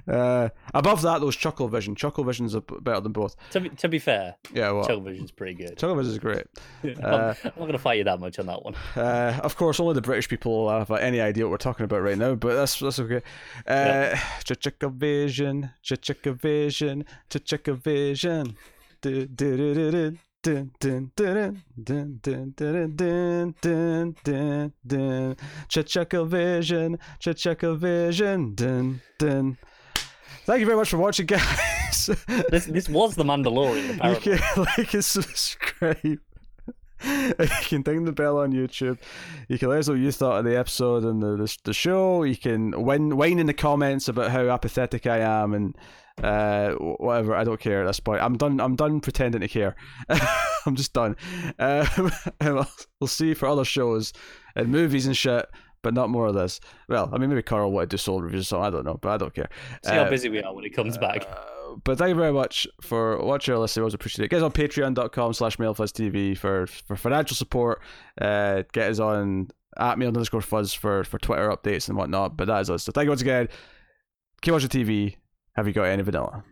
Uh, 0.07 0.49
above 0.73 1.01
that, 1.01 1.21
those 1.21 1.35
Chucklevision. 1.35 1.95
Chucklevision's 1.95 2.53
a 2.53 2.61
b- 2.61 2.75
better 2.81 2.99
than 3.01 3.11
both. 3.11 3.35
To 3.51 3.59
be, 3.61 3.69
to 3.69 3.87
be 3.89 3.97
fair, 3.99 4.35
Yeah, 4.53 4.71
well, 4.71 4.85
Television's 4.85 5.31
pretty 5.31 5.55
good. 5.55 5.75
Chucklevision 5.77 6.07
is 6.07 6.19
great. 6.19 6.43
I'm, 6.83 6.91
Uh, 7.03 7.33
I'm 7.43 7.51
not 7.57 7.65
gonna 7.65 7.77
fight 7.79 7.97
you 7.97 8.03
that 8.03 8.19
much 8.19 8.37
on 8.39 8.45
that 8.45 8.63
one. 8.63 8.75
Uh, 8.95 9.39
of 9.43 9.55
course, 9.55 9.79
only 9.79 9.93
the 9.95 10.01
British 10.01 10.29
people 10.29 10.69
have 10.69 10.91
uh, 10.91 10.95
any 10.95 11.19
idea 11.21 11.45
what 11.45 11.51
we're 11.51 11.57
talking 11.57 11.83
about 11.85 12.01
right 12.03 12.17
now, 12.17 12.35
but 12.35 12.53
that's 12.55 12.79
that's 12.79 12.99
okay. 12.99 13.21
Uh, 13.67 14.15
Chucklevision, 14.43 15.71
Chucklevision, 15.83 17.05
Chucklevision. 17.29 18.55
Du- 19.01 19.25
du- 19.27 19.57
du- 19.57 19.73
du- 19.73 19.91
du. 19.91 20.17
Dun, 20.45 20.69
dun, 20.79 21.11
dun, 21.15 21.63
dun, 21.83 22.19
dun, 22.21 22.53
dun, 22.55 22.95
dun, 22.95 23.55
dun, 23.59 24.15
dun, 24.23 24.73
dun. 24.85 25.35
Chucklevision, 25.67 26.99
Chucklevision, 27.19 28.55
dun, 28.55 29.01
dun. 29.17 29.57
Thank 30.45 30.59
you 30.59 30.67
very 30.67 30.77
much 30.77 30.89
for 30.91 30.97
watching, 30.97 31.25
guys. 31.25 32.11
This 32.51 32.65
this 32.65 32.87
was 32.87 33.15
the 33.15 33.23
Mandalorian, 33.23 33.97
You 34.23 34.37
can 34.37 34.65
like 34.77 34.93
and 34.93 35.03
subscribe. 35.03 36.19
you 37.39 37.47
can 37.61 37.81
ding 37.81 38.05
the 38.05 38.11
bell 38.11 38.39
on 38.39 38.51
YouTube. 38.51 38.97
You 39.47 39.57
can 39.57 39.69
let 39.69 39.79
us 39.79 39.87
know 39.87 39.93
what 39.93 40.01
you 40.01 40.11
thought 40.11 40.39
of 40.39 40.45
the 40.45 40.57
episode 40.57 41.03
and 41.03 41.21
the 41.21 41.37
the, 41.37 41.57
the 41.63 41.73
show. 41.73 42.23
You 42.23 42.37
can 42.37 42.71
whine, 42.71 43.15
whine 43.15 43.39
in 43.39 43.47
the 43.47 43.53
comments 43.53 44.07
about 44.07 44.31
how 44.31 44.49
apathetic 44.49 45.05
I 45.05 45.19
am 45.19 45.53
and 45.53 45.77
uh 46.23 46.71
whatever. 46.71 47.35
I 47.35 47.43
don't 47.43 47.59
care 47.59 47.81
at 47.83 47.87
this 47.87 47.99
point. 47.99 48.21
I'm 48.21 48.37
done. 48.37 48.59
I'm 48.59 48.75
done 48.75 49.01
pretending 49.01 49.41
to 49.41 49.47
care. 49.47 49.75
I'm 50.65 50.75
just 50.75 50.93
done. 50.93 51.15
Um, 51.59 52.11
we'll, 52.41 53.07
see 53.07 53.33
for 53.33 53.47
other 53.47 53.65
shows 53.65 54.13
and 54.55 54.69
movies 54.69 55.05
and 55.05 55.15
shit. 55.15 55.47
But 55.85 55.93
not 55.93 56.09
more 56.09 56.25
of 56.25 56.33
this. 56.33 56.59
Well, 56.89 57.11
I 57.13 57.19
mean, 57.19 57.29
maybe 57.29 57.43
Carl 57.43 57.71
wanted 57.71 57.91
to 57.91 57.97
do 57.97 57.97
soul 58.01 58.19
reviews, 58.23 58.47
so 58.47 58.59
I 58.59 58.71
don't 58.71 58.83
know, 58.85 58.97
but 58.99 59.09
I 59.11 59.17
don't 59.17 59.31
care. 59.35 59.49
See 59.85 59.91
how 59.93 60.01
Uh, 60.05 60.09
busy 60.09 60.29
we 60.29 60.41
are 60.41 60.51
when 60.51 60.63
he 60.63 60.69
comes 60.71 60.97
back. 60.97 61.27
uh, 61.29 61.75
but 61.83 61.99
thank 61.99 62.09
you 62.09 62.15
very 62.15 62.33
much 62.33 62.65
for 62.81 63.23
watching 63.23 63.53
or 63.53 63.59
listening. 63.59 63.81
I 63.81 63.83
always 63.83 63.93
appreciate 63.93 64.25
it. 64.25 64.29
Get 64.29 64.37
us 64.37 64.43
on 64.43 64.51
patreon.com 64.51 65.33
slash 65.33 65.57
mildfuzztv 65.57 66.39
for, 66.39 66.65
for 66.65 66.95
financial 66.95 67.35
support. 67.35 67.81
Uh, 68.19 68.63
get 68.73 68.89
us 68.89 68.99
on 68.99 69.49
at 69.77 69.99
mild 69.99 70.15
underscore 70.17 70.41
fuzz 70.41 70.73
for, 70.73 71.03
for 71.03 71.19
Twitter 71.19 71.49
updates 71.49 71.87
and 71.87 71.95
whatnot. 71.99 72.35
But 72.35 72.47
that 72.47 72.61
is 72.61 72.71
us. 72.71 72.81
So 72.83 72.91
thank 72.91 73.05
you 73.05 73.11
once 73.11 73.21
again. 73.21 73.47
Keep 74.41 74.53
watching 74.53 74.69
TV. 74.69 75.17
Have 75.55 75.67
you 75.67 75.73
got 75.73 75.83
any 75.83 76.01
vanilla? 76.01 76.43